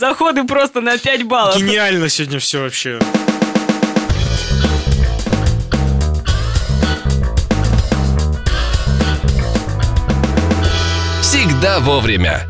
Заходы 0.00 0.44
просто 0.44 0.80
на 0.80 0.96
5 0.96 1.24
баллов. 1.24 1.58
Гениально 1.58 2.08
сегодня 2.08 2.38
все 2.38 2.62
вообще. 2.62 2.98
Всегда 11.20 11.80
вовремя. 11.80 12.49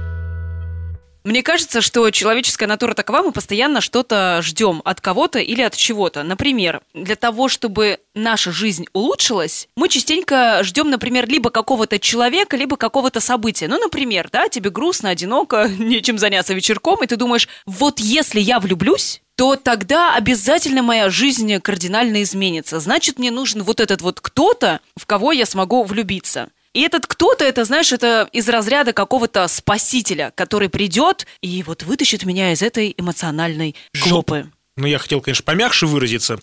Мне 1.23 1.43
кажется, 1.43 1.83
что 1.83 2.11
человеческая 2.11 2.67
натура 2.67 2.95
такова, 2.95 3.23
мы 3.23 3.33
постоянно 3.33 3.81
что-то 3.81 4.41
ждем 4.43 4.81
от 4.85 5.01
кого-то 5.01 5.39
или 5.39 5.61
от 5.61 5.77
чего-то. 5.77 6.23
Например, 6.23 6.81
для 6.95 7.15
того, 7.15 7.49
чтобы 7.49 7.99
наша 8.15 8.53
жизнь 8.53 8.87
улучшилась, 8.95 9.69
мы 9.77 9.89
частенько 9.89 10.61
ждем, 10.63 10.89
например, 10.91 11.29
либо 11.29 11.51
какого-то 11.51 11.99
человека, 11.99 12.57
либо 12.57 12.77
какого-то 12.77 13.21
события. 13.21 13.69
Ну, 13.69 13.79
например, 13.79 14.31
да, 14.33 14.49
тебе 14.49 14.71
грустно, 14.71 15.11
одиноко, 15.11 15.69
нечем 15.79 16.19
заняться 16.19 16.55
вечерком, 16.55 17.03
и 17.05 17.07
ты 17.07 17.17
думаешь, 17.17 17.49
вот 17.67 18.01
если 18.01 18.41
я 18.41 18.59
влюблюсь, 18.59 19.21
то 19.37 19.57
тогда 19.57 20.15
обязательно 20.15 20.83
моя 20.83 21.11
жизнь 21.11 21.59
кардинально 21.61 22.23
изменится. 22.23 22.81
Значит, 22.81 23.19
мне 23.19 23.31
нужен 23.31 23.63
вот 23.63 23.81
этот 23.81 24.03
вот 24.03 24.21
кто-то, 24.21 24.81
в 24.97 25.07
кого 25.07 25.33
я 25.33 25.47
смогу 25.47 25.83
влюбиться. 25.83 26.49
И 26.73 26.83
этот 26.83 27.07
кто-то, 27.09 27.45
это, 27.45 27.65
знаешь, 27.65 27.91
это 27.91 28.29
из 28.33 28.49
разряда 28.49 28.93
какого-то 28.93 29.49
спасителя, 29.49 30.33
который 30.37 30.69
придет 30.69 31.27
и 31.41 31.65
вот 31.65 31.83
вытащит 31.83 32.25
меня 32.25 32.53
из 32.53 32.63
этой 32.63 32.95
эмоциональной 32.97 33.75
жопы. 33.93 34.49
Ну, 34.77 34.87
я 34.87 34.99
хотел, 34.99 35.21
конечно, 35.21 35.45
помягче 35.45 35.87
выразиться. 35.87 36.39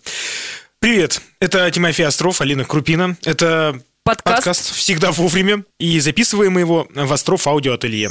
Привет, 0.80 1.22
это 1.40 1.70
Тимофей 1.70 2.06
Остров, 2.06 2.42
Алина 2.42 2.66
Крупина. 2.66 3.16
Это 3.24 3.80
Подкаст. 4.04 4.36
подкаст 4.36 4.74
«Всегда 4.74 5.12
вовремя». 5.12 5.64
И 5.80 5.98
записываем 5.98 6.52
мы 6.52 6.60
его 6.60 6.86
в 6.94 7.10
Остров 7.10 7.46
Аудиоателье. 7.46 8.10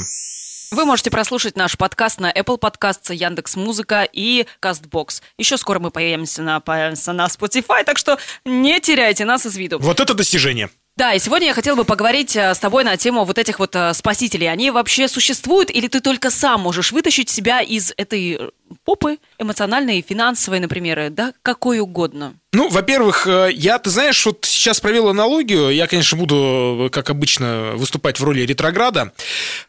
Вы 0.70 0.84
можете 0.84 1.10
прослушать 1.10 1.56
наш 1.56 1.78
подкаст 1.78 2.20
на 2.20 2.30
Apple 2.30 2.58
Podcasts, 2.58 3.14
Яндекс 3.14 3.56
Музыка 3.56 4.06
и 4.12 4.44
Castbox. 4.60 5.22
Еще 5.38 5.56
скоро 5.56 5.78
мы 5.78 5.90
появимся 5.90 6.42
на, 6.42 6.60
появимся 6.60 7.12
на 7.12 7.26
Spotify, 7.26 7.84
так 7.84 7.96
что 7.96 8.18
не 8.44 8.78
теряйте 8.80 9.24
нас 9.24 9.46
из 9.46 9.56
виду. 9.56 9.78
Вот 9.78 10.00
это 10.00 10.12
достижение. 10.12 10.68
Да, 10.98 11.14
и 11.14 11.20
сегодня 11.20 11.46
я 11.46 11.54
хотела 11.54 11.76
бы 11.76 11.84
поговорить 11.84 12.34
э, 12.34 12.52
с 12.52 12.58
тобой 12.58 12.82
на 12.82 12.96
тему 12.96 13.22
вот 13.22 13.38
этих 13.38 13.60
вот 13.60 13.76
э, 13.76 13.94
спасителей. 13.94 14.50
Они 14.50 14.72
вообще 14.72 15.06
существуют 15.06 15.70
или 15.70 15.86
ты 15.86 16.00
только 16.00 16.28
сам 16.28 16.62
можешь 16.62 16.90
вытащить 16.90 17.30
себя 17.30 17.60
из 17.60 17.94
этой 17.96 18.32
э, 18.32 18.50
попы 18.84 19.18
эмоциональной, 19.38 20.04
финансовой, 20.06 20.58
например, 20.58 21.10
да, 21.10 21.34
какой 21.42 21.78
угодно? 21.78 22.34
Ну, 22.52 22.68
во-первых, 22.68 23.28
я, 23.28 23.78
ты 23.78 23.90
знаешь, 23.90 24.26
вот 24.26 24.44
сейчас 24.44 24.80
провел 24.80 25.08
аналогию. 25.08 25.70
Я, 25.70 25.86
конечно, 25.86 26.18
буду, 26.18 26.90
как 26.90 27.10
обычно, 27.10 27.74
выступать 27.76 28.18
в 28.18 28.24
роли 28.24 28.40
ретрограда. 28.40 29.12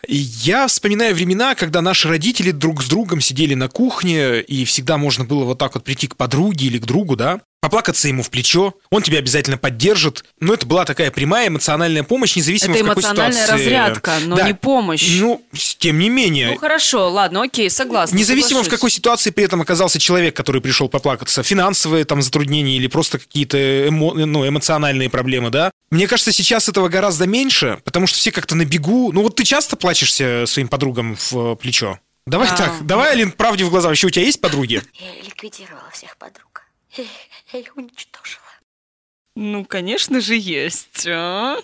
Я 0.07 0.65
вспоминаю 0.65 1.13
времена, 1.13 1.53
когда 1.53 1.81
наши 1.81 2.07
родители 2.07 2.49
друг 2.49 2.81
с 2.81 2.87
другом 2.87 3.21
сидели 3.21 3.53
на 3.53 3.67
кухне, 3.69 4.39
и 4.39 4.65
всегда 4.65 4.97
можно 4.97 5.25
было 5.25 5.43
вот 5.43 5.59
так 5.59 5.75
вот 5.75 5.83
прийти 5.83 6.07
к 6.07 6.15
подруге 6.15 6.65
или 6.65 6.79
к 6.79 6.85
другу, 6.85 7.15
да, 7.15 7.41
поплакаться 7.61 8.07
ему 8.07 8.23
в 8.23 8.29
плечо, 8.29 8.73
он 8.89 9.01
тебя 9.01 9.19
обязательно 9.19 9.57
поддержит. 9.57 10.23
Но 10.39 10.53
это 10.53 10.65
была 10.65 10.85
такая 10.85 11.11
прямая 11.11 11.49
эмоциональная 11.49 12.03
помощь, 12.03 12.35
независимо 12.35 12.73
Это 12.75 12.83
в 12.83 12.87
какой 12.87 13.03
эмоциональная 13.03 13.43
ситуации. 13.43 13.63
разрядка, 13.65 14.13
но 14.25 14.35
Да. 14.37 14.47
не 14.47 14.53
помощь. 14.53 15.07
Ну, 15.19 15.43
тем 15.77 15.99
не 15.99 16.09
менее. 16.09 16.51
Ну 16.51 16.57
хорошо, 16.57 17.09
ладно, 17.09 17.43
окей, 17.43 17.69
согласна. 17.69 18.15
Независимо 18.15 18.61
в 18.61 18.63
соглашусь. 18.63 18.69
какой 18.71 18.91
ситуации 18.91 19.29
при 19.31 19.43
этом 19.43 19.61
оказался 19.61 19.99
человек, 19.99 20.35
который 20.35 20.61
пришел 20.61 20.87
поплакаться, 20.89 21.43
финансовые 21.43 22.05
там 22.05 22.21
затруднения 22.21 22.75
или 22.77 22.87
просто 22.87 23.19
какие-то 23.19 23.57
эмо- 23.57 24.13
ну, 24.25 24.47
эмоциональные 24.47 25.09
проблемы, 25.09 25.49
да. 25.49 25.71
Мне 25.91 26.07
кажется, 26.07 26.31
сейчас 26.31 26.69
этого 26.69 26.87
гораздо 26.87 27.27
меньше, 27.27 27.79
потому 27.83 28.07
что 28.07 28.17
все 28.17 28.31
как-то 28.31 28.55
на 28.55 28.63
бегу. 28.65 29.11
Ну 29.11 29.21
вот 29.23 29.35
ты 29.35 29.43
часто 29.43 29.75
плачешься 29.75 30.45
своим 30.47 30.67
подругам 30.69 31.17
в 31.29 31.55
плечо? 31.55 31.99
Давай 32.25 32.47
А. 32.49 32.55
так, 32.55 32.85
давай, 32.85 33.11
Алин, 33.13 33.31
правде 33.31 33.63
в 33.65 33.69
глаза. 33.69 33.87
Вообще 33.89 34.07
у 34.07 34.09
тебя 34.11 34.23
есть 34.25 34.39
подруги? 34.39 34.81
Я 34.93 35.23
ликвидировала 35.25 35.89
всех 35.91 36.15
подруг. 36.17 36.63
Я 37.51 37.59
их 37.59 37.75
уничтожила. 37.77 38.43
Ну, 39.35 39.63
конечно 39.63 40.19
же, 40.19 40.35
есть. 40.35 41.07
а. 41.07 41.57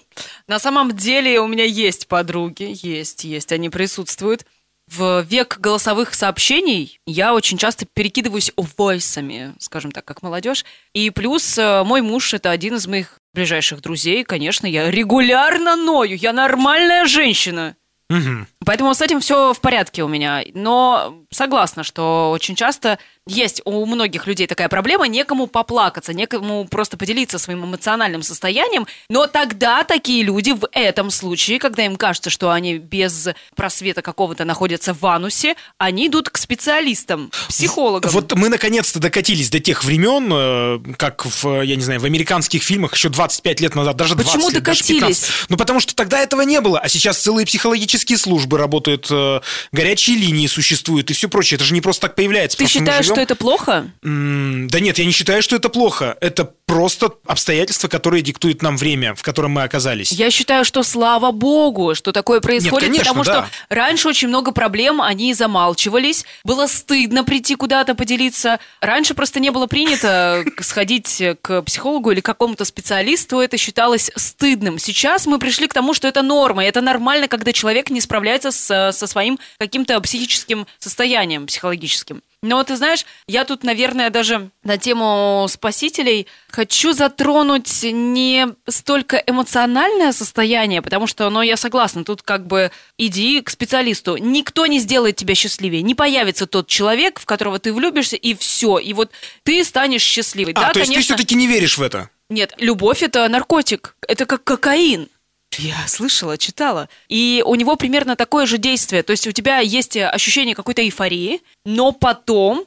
На 0.47 0.59
самом 0.59 0.95
деле 0.95 1.39
у 1.41 1.47
меня 1.47 1.65
есть 1.65 2.07
подруги, 2.07 2.73
есть, 2.81 3.23
есть, 3.23 3.51
они 3.51 3.69
присутствуют. 3.69 4.45
В 4.87 5.23
век 5.23 5.57
голосовых 5.59 6.13
сообщений 6.13 6.99
я 7.07 7.33
очень 7.33 7.57
часто 7.57 7.87
перекидываюсь 7.91 8.51
войсами, 8.55 9.55
скажем 9.57 9.91
так, 9.91 10.05
как 10.05 10.21
молодежь. 10.21 10.63
И 10.93 11.09
плюс 11.09 11.57
э, 11.57 11.83
мой 11.83 12.01
муж 12.01 12.35
это 12.35 12.51
один 12.51 12.75
из 12.75 12.85
моих 12.85 13.19
ближайших 13.33 13.81
друзей. 13.81 14.23
Конечно, 14.23 14.67
я 14.67 14.91
регулярно 14.91 15.75
ною, 15.75 16.15
я 16.15 16.33
нормальная 16.33 17.05
женщина. 17.05 17.75
Мгм. 18.09 18.47
Поэтому 18.65 18.93
с 18.93 19.01
этим 19.01 19.19
все 19.19 19.53
в 19.53 19.59
порядке 19.59 20.03
у 20.03 20.07
меня. 20.07 20.43
Но 20.53 21.23
согласна, 21.31 21.83
что 21.83 22.31
очень 22.31 22.55
часто 22.55 22.99
есть 23.27 23.61
у 23.65 23.85
многих 23.85 24.27
людей 24.27 24.45
такая 24.45 24.69
проблема, 24.69 25.07
некому 25.07 25.47
поплакаться, 25.47 26.13
некому 26.13 26.65
просто 26.65 26.95
поделиться 26.95 27.39
своим 27.39 27.65
эмоциональным 27.65 28.21
состоянием. 28.21 28.85
Но 29.09 29.25
тогда 29.27 29.83
такие 29.83 30.23
люди 30.23 30.51
в 30.51 30.67
этом 30.71 31.09
случае, 31.09 31.59
когда 31.59 31.85
им 31.85 31.95
кажется, 31.95 32.29
что 32.29 32.51
они 32.51 32.77
без 32.77 33.29
просвета 33.55 34.01
какого-то 34.01 34.45
находятся 34.45 34.93
в 34.93 35.03
анусе, 35.05 35.55
они 35.77 36.07
идут 36.07 36.29
к 36.29 36.37
специалистам, 36.37 37.31
психологам. 37.47 38.11
Вот 38.11 38.33
мы 38.33 38.49
наконец-то 38.49 38.99
докатились 38.99 39.49
до 39.49 39.59
тех 39.59 39.83
времен, 39.83 40.29
э, 40.31 40.93
как 40.97 41.25
в, 41.25 41.61
я 41.61 41.75
не 41.75 41.81
знаю, 41.81 41.99
в 41.99 42.05
американских 42.05 42.61
фильмах 42.61 42.93
еще 42.93 43.09
25 43.09 43.59
лет 43.59 43.75
назад, 43.75 43.95
даже 43.95 44.15
20 44.15 44.33
Почему 44.33 44.49
лет, 44.49 44.63
даже 44.63 44.81
докатились? 44.81 45.21
15. 45.21 45.49
Ну, 45.49 45.57
потому 45.57 45.79
что 45.79 45.95
тогда 45.95 46.19
этого 46.19 46.41
не 46.41 46.61
было, 46.61 46.79
а 46.79 46.87
сейчас 46.89 47.17
целые 47.17 47.45
психологические 47.45 48.17
службы 48.17 48.54
работают, 48.57 49.07
э, 49.09 49.41
горячие 49.71 50.17
линии 50.17 50.47
существуют 50.47 51.11
и 51.11 51.13
все 51.13 51.29
прочее. 51.29 51.55
Это 51.55 51.65
же 51.65 51.73
не 51.73 51.81
просто 51.81 52.07
так 52.07 52.15
появляется. 52.15 52.57
Ты 52.57 52.67
считаешь, 52.67 53.05
живем- 53.05 53.15
что 53.15 53.21
это 53.21 53.35
плохо? 53.35 53.91
Да 54.01 54.79
нет, 54.79 54.97
я 54.97 55.05
не 55.05 55.11
считаю, 55.11 55.41
что 55.41 55.55
это 55.55 55.69
плохо. 55.69 56.17
Это 56.21 56.51
просто 56.65 57.11
обстоятельства, 57.25 57.87
которые 57.87 58.21
диктуют 58.21 58.61
нам 58.61 58.75
время, 58.75 59.13
в 59.13 59.21
котором 59.21 59.51
мы 59.51 59.63
оказались. 59.63 60.11
Я 60.11 60.31
считаю, 60.31 60.65
что 60.65 60.83
слава 60.83 61.31
богу, 61.31 61.93
что 61.93 62.11
такое 62.11 62.41
происходит, 62.41 62.89
конечно, 62.89 63.13
потому 63.13 63.23
да. 63.23 63.31
что 63.31 63.49
раньше 63.69 64.07
очень 64.07 64.27
много 64.29 64.51
проблем, 64.51 65.01
они 65.01 65.33
замалчивались, 65.33 66.25
было 66.43 66.67
стыдно 66.67 67.23
прийти 67.23 67.55
куда-то 67.55 67.93
поделиться. 67.93 68.59
Раньше 68.81 69.13
просто 69.13 69.39
не 69.39 69.51
было 69.51 69.67
принято 69.67 70.43
сходить 70.59 71.21
к 71.41 71.61
психологу 71.61 72.11
или 72.11 72.21
какому-то 72.21 72.65
специалисту, 72.65 73.39
это 73.39 73.57
считалось 73.57 74.11
стыдным. 74.15 74.79
Сейчас 74.79 75.27
мы 75.27 75.37
пришли 75.37 75.67
к 75.67 75.73
тому, 75.73 75.93
что 75.93 76.07
это 76.07 76.23
норма, 76.23 76.65
это 76.65 76.81
нормально, 76.81 77.27
когда 77.27 77.53
человек 77.53 77.89
не 77.89 78.01
справляется 78.01 78.44
с- 78.51 78.91
со 78.91 79.07
своим 79.07 79.39
каким-то 79.59 79.99
психическим 80.01 80.67
состоянием, 80.79 81.47
психологическим. 81.47 82.21
Но 82.41 82.63
ты 82.63 82.75
знаешь, 82.75 83.05
я 83.27 83.43
тут, 83.43 83.63
наверное, 83.63 84.11
даже 84.11 84.51
на 84.63 84.77
тему 84.77 85.47
спасителей 85.49 86.27
хочу 86.49 86.93
затронуть 86.93 87.81
не 87.81 88.47
столько 88.67 89.17
эмоциональное 89.25 90.11
состояние, 90.11 90.83
потому 90.83 91.07
что, 91.07 91.27
ну, 91.31 91.41
я 91.41 91.57
согласна, 91.57 92.03
тут 92.03 92.21
как 92.21 92.45
бы 92.45 92.69
иди 92.99 93.41
к 93.41 93.49
специалисту. 93.49 94.17
Никто 94.17 94.67
не 94.67 94.79
сделает 94.79 95.15
тебя 95.15 95.33
счастливее. 95.33 95.81
Не 95.81 95.95
появится 95.95 96.45
тот 96.45 96.67
человек, 96.67 97.19
в 97.19 97.25
которого 97.25 97.57
ты 97.57 97.73
влюбишься, 97.73 98.15
и 98.15 98.35
все. 98.35 98.77
И 98.77 98.93
вот 98.93 99.09
ты 99.41 99.63
станешь 99.63 100.03
счастливой. 100.03 100.53
А, 100.53 100.61
да, 100.61 100.73
то 100.73 100.79
есть 100.79 100.91
ты 100.91 100.95
конечно. 100.95 101.15
все-таки 101.15 101.33
не 101.35 101.47
веришь 101.47 101.79
в 101.79 101.81
это? 101.81 102.11
Нет, 102.29 102.53
любовь 102.57 103.01
это 103.01 103.27
наркотик. 103.27 103.95
Это 104.07 104.25
как 104.27 104.43
кокаин. 104.43 105.09
Я 105.57 105.87
слышала, 105.87 106.37
читала. 106.37 106.89
И 107.07 107.43
у 107.45 107.55
него 107.55 107.75
примерно 107.75 108.15
такое 108.15 108.45
же 108.45 108.57
действие. 108.57 109.03
То 109.03 109.11
есть 109.11 109.27
у 109.27 109.31
тебя 109.31 109.59
есть 109.59 109.97
ощущение 109.97 110.55
какой-то 110.55 110.81
эйфории, 110.81 111.41
но 111.65 111.91
потом 111.91 112.65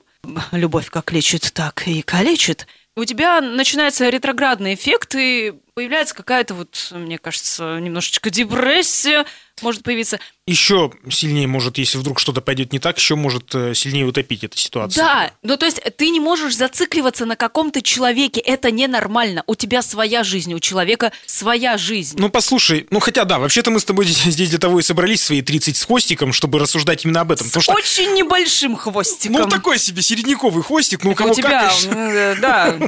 любовь 0.53 0.91
как 0.91 1.13
лечит, 1.13 1.51
так 1.53 1.87
и 1.87 2.03
калечит. 2.03 2.67
У 2.97 3.05
тебя 3.05 3.41
начинается 3.41 4.09
ретроградный 4.09 4.75
эффект, 4.75 5.15
и 5.15 5.55
появляется 5.79 6.13
какая-то 6.13 6.55
вот, 6.55 6.89
мне 6.91 7.19
кажется, 7.19 7.79
немножечко 7.79 8.31
депрессия 8.31 9.25
может 9.63 9.85
появиться. 9.85 10.19
Еще 10.47 10.91
сильнее 11.11 11.47
может, 11.47 11.79
если 11.79 11.99
вдруг 11.99 12.19
что-то 12.19 12.41
пойдет 12.41 12.73
не 12.73 12.79
так, 12.79 12.99
еще 12.99 13.15
может 13.15 13.55
э, 13.55 13.75
сильнее 13.75 14.07
утопить 14.07 14.43
эта 14.45 14.57
ситуация. 14.57 15.05
Да, 15.05 15.33
ну 15.43 15.57
то 15.57 15.67
есть 15.67 15.81
ты 15.97 16.09
не 16.11 16.21
можешь 16.21 16.57
зацикливаться 16.57 17.27
на 17.27 17.37
каком-то 17.37 17.83
человеке, 17.83 18.41
это 18.41 18.71
ненормально. 18.71 19.45
У 19.47 19.55
тебя 19.55 19.83
своя 19.83 20.25
жизнь, 20.25 20.55
у 20.55 20.59
человека 20.59 21.13
своя 21.27 21.77
жизнь. 21.77 22.17
Ну, 22.19 22.29
послушай, 22.29 22.87
ну 22.91 22.99
хотя 22.99 23.25
да, 23.25 23.39
вообще-то 23.39 23.71
мы 23.71 23.79
с 23.79 23.85
тобой 23.85 24.05
здесь 24.07 24.51
для 24.51 24.59
того 24.59 24.81
и 24.81 24.83
собрались 24.83 25.23
свои 25.23 25.43
30 25.43 25.77
с 25.77 25.85
хвостиком, 25.85 26.33
чтобы 26.33 26.59
рассуждать 26.59 27.05
именно 27.05 27.21
об 27.21 27.31
этом. 27.31 27.47
Потому 27.47 27.63
что, 27.63 27.73
Очень 27.75 28.15
небольшим 28.15 28.77
хвостиком. 28.77 29.43
ну, 29.43 29.49
такой 29.49 29.79
себе 29.79 30.03
середняковый 30.03 30.63
хвостик, 30.63 31.05
ну, 31.05 31.11
у 31.11 31.15
кого 31.15 31.31
у 31.31 31.35
тебя, 31.35 31.69
как, 31.69 31.95
э, 31.95 32.37
да. 32.41 32.79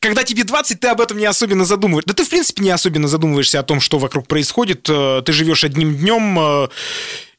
Когда 0.00 0.22
тебе 0.22 0.44
20, 0.44 0.78
ты 0.80 0.88
об 0.88 1.00
этом 1.00 1.18
не 1.18 1.26
особенно 1.26 1.64
задумываешься. 1.64 2.08
Да 2.08 2.14
ты, 2.14 2.24
в 2.24 2.28
принципе, 2.28 2.62
не 2.62 2.70
особенно 2.70 3.08
задумываешься 3.08 3.58
о 3.58 3.62
том, 3.64 3.80
что 3.80 3.98
вокруг 3.98 4.28
происходит. 4.28 4.88
Э, 4.88 5.22
Ты 5.24 5.32
живешь 5.32 5.64
одним 5.64 5.96
днем. 5.96 6.38
э, 6.38 6.68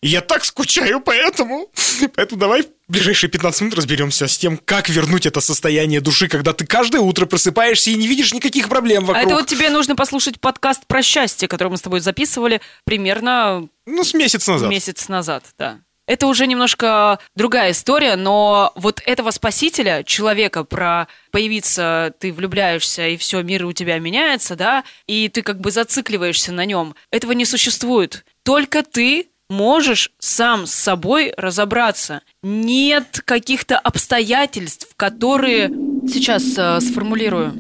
Я 0.02 0.20
так 0.22 0.44
скучаю 0.46 1.00
по 1.00 1.12
этому. 1.12 1.70
Поэтому 2.16 2.40
давай 2.40 2.64
в 2.64 2.68
ближайшие 2.90 3.30
15 3.30 3.62
минут 3.62 3.76
разберемся 3.76 4.28
с 4.28 4.38
тем, 4.38 4.58
как 4.58 4.90
вернуть 4.90 5.26
это 5.26 5.40
состояние 5.42 6.02
души, 6.02 6.28
когда 6.28 6.52
ты 6.54 6.66
каждое 6.66 7.00
утро 7.02 7.26
просыпаешься 7.26 7.92
и 7.92 7.96
не 7.96 8.08
видишь 8.08 8.34
никаких 8.34 8.68
проблем 8.70 9.04
А 9.04 9.08
вокруг. 9.08 9.26
это 9.26 9.36
вот 9.36 9.48
тебе 9.48 9.70
нужно 9.70 9.96
послушать 9.96 10.40
подкаст 10.42 10.86
про 10.88 11.02
счастье, 11.02 11.48
который 11.48 11.70
мы 11.70 11.78
с 11.78 11.82
тобой 11.82 12.00
записывали 12.02 12.60
примерно 12.86 13.68
Ну, 13.86 14.04
с 14.04 14.14
месяц 14.14 14.48
назад. 14.48 14.70
месяц 14.70 15.08
назад, 15.08 15.44
да. 15.58 15.80
Это 16.10 16.26
уже 16.26 16.48
немножко 16.48 17.20
другая 17.36 17.70
история, 17.70 18.16
но 18.16 18.72
вот 18.76 19.00
этого 19.06 19.30
спасителя, 19.30 20.02
человека, 20.04 20.64
про 20.64 21.08
появиться, 21.32 22.16
ты 22.18 22.34
влюбляешься, 22.34 23.08
и 23.08 23.16
все, 23.16 23.44
мир 23.44 23.64
у 23.66 23.74
тебя 23.74 24.00
меняется, 24.00 24.56
да, 24.56 24.84
и 25.06 25.30
ты 25.30 25.44
как 25.44 25.62
бы 25.62 25.70
зацикливаешься 25.70 26.52
на 26.52 26.66
нем, 26.66 26.96
этого 27.12 27.34
не 27.34 27.46
существует. 27.46 28.26
Только 28.44 28.82
ты 28.82 29.28
можешь 29.52 30.12
сам 30.18 30.66
с 30.66 30.74
собой 30.74 31.32
разобраться. 31.38 32.24
Нет 32.42 33.22
каких-то 33.24 33.78
обстоятельств, 33.78 34.88
которые... 34.96 35.70
Сейчас 36.08 36.58
э, 36.58 36.80
сформулирую. 36.80 37.54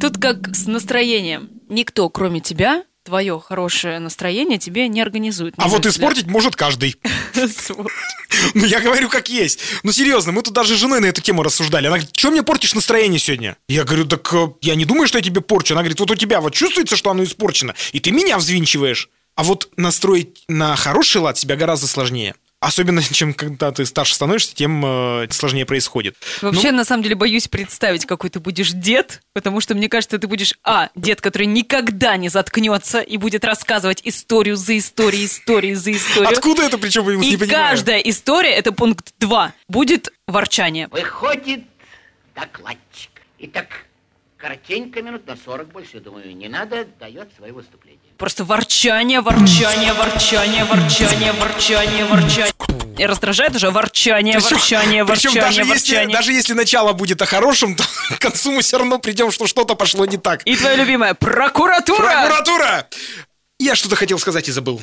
Тут 0.00 0.18
как 0.18 0.56
с 0.56 0.66
настроением. 0.66 1.50
Никто, 1.68 2.08
кроме 2.08 2.40
тебя, 2.40 2.82
твое 3.04 3.40
хорошее 3.40 3.98
настроение 3.98 4.58
тебе 4.58 4.88
не 4.88 5.00
организует. 5.00 5.54
А 5.56 5.68
вот 5.68 5.86
испортить 5.86 6.26
может 6.26 6.56
каждый. 6.56 6.96
Ну, 8.54 8.64
я 8.64 8.80
говорю, 8.80 9.08
как 9.08 9.28
есть. 9.28 9.60
Ну, 9.82 9.92
серьезно, 9.92 10.32
мы 10.32 10.42
тут 10.42 10.54
даже 10.54 10.76
с 10.76 10.78
женой 10.78 11.00
на 11.00 11.06
эту 11.06 11.20
тему 11.20 11.42
рассуждали. 11.42 11.86
Она 11.86 11.96
говорит, 11.96 12.16
что 12.16 12.30
мне 12.30 12.42
портишь 12.42 12.74
настроение 12.74 13.18
сегодня? 13.18 13.56
Я 13.68 13.84
говорю, 13.84 14.06
так 14.06 14.32
э, 14.32 14.48
я 14.62 14.76
не 14.76 14.84
думаю, 14.84 15.08
что 15.08 15.18
я 15.18 15.24
тебе 15.24 15.40
порчу. 15.40 15.74
Она 15.74 15.82
говорит, 15.82 16.00
вот 16.00 16.10
у 16.10 16.14
тебя 16.14 16.40
вот 16.40 16.54
чувствуется, 16.54 16.96
что 16.96 17.10
оно 17.10 17.24
испорчено, 17.24 17.74
и 17.92 18.00
ты 18.00 18.12
меня 18.12 18.38
взвинчиваешь. 18.38 19.10
А 19.34 19.42
вот 19.42 19.68
настроить 19.76 20.44
на 20.48 20.76
хороший 20.76 21.20
лад 21.20 21.38
себя 21.38 21.56
гораздо 21.56 21.86
сложнее. 21.86 22.34
Особенно, 22.60 23.02
чем 23.12 23.32
когда 23.34 23.72
ты 23.72 23.84
старше 23.86 24.14
становишься, 24.14 24.54
тем 24.54 24.84
э, 24.84 25.26
сложнее 25.30 25.64
происходит. 25.64 26.16
Вообще, 26.42 26.70
ну, 26.70 26.78
на 26.78 26.84
самом 26.84 27.02
деле, 27.02 27.14
боюсь 27.14 27.48
представить, 27.48 28.06
какой 28.06 28.30
ты 28.30 28.38
будешь 28.38 28.70
дед, 28.70 29.22
потому 29.32 29.60
что, 29.60 29.74
мне 29.74 29.88
кажется, 29.88 30.18
ты 30.18 30.26
будешь, 30.26 30.54
а, 30.62 30.90
дед, 30.94 31.20
который 31.20 31.46
никогда 31.46 32.16
не 32.16 32.28
заткнется 32.28 33.00
и 33.00 33.16
будет 33.16 33.44
рассказывать 33.44 34.02
историю 34.04 34.56
за 34.56 34.76
историей, 34.76 35.24
историю 35.24 35.76
за 35.76 35.92
историей. 35.92 36.32
Откуда 36.32 36.62
это, 36.62 36.76
причем, 36.76 37.08
я 37.08 37.14
и 37.14 37.16
не 37.16 37.36
понимаю? 37.36 37.48
каждая 37.48 37.98
история, 38.00 38.52
это 38.52 38.72
пункт 38.72 39.14
2, 39.18 39.54
будет 39.68 40.12
ворчание. 40.26 40.88
Выходит 40.88 41.64
докладчик. 42.34 43.10
Итак, 43.38 43.86
коротенько, 44.40 45.02
минут 45.02 45.26
на 45.26 45.36
40 45.36 45.68
больше, 45.68 46.00
думаю, 46.00 46.34
не 46.34 46.48
надо, 46.48 46.86
дает 46.98 47.28
свое 47.36 47.52
выступление. 47.52 48.00
Просто 48.16 48.44
ворчание, 48.44 49.20
ворчание, 49.20 49.92
ворчание, 49.92 50.64
ворчание, 50.64 51.32
ворчание, 51.32 52.04
ворчание. 52.06 52.52
И 52.98 53.06
раздражает 53.06 53.54
уже 53.54 53.70
ворчание, 53.70 54.34
причем, 54.34 54.56
ворчание, 54.56 55.04
причем 55.04 55.30
ворчание, 55.30 55.40
даже 55.40 55.64
ворчание. 55.64 56.02
Если, 56.02 56.12
даже 56.12 56.32
если 56.32 56.52
начало 56.54 56.92
будет 56.92 57.20
о 57.22 57.26
хорошем, 57.26 57.76
то 57.76 57.84
к 58.16 58.18
концу 58.18 58.52
мы 58.52 58.62
все 58.62 58.78
равно 58.78 58.98
придем, 58.98 59.30
что 59.30 59.46
что-то 59.46 59.74
пошло 59.74 60.04
не 60.06 60.16
так. 60.16 60.42
И 60.46 60.56
твоя 60.56 60.76
любимая 60.76 61.14
прокуратура! 61.14 61.98
Прокуратура! 61.98 62.88
Я 63.58 63.74
что-то 63.74 63.96
хотел 63.96 64.18
сказать 64.18 64.48
и 64.48 64.52
забыл. 64.52 64.80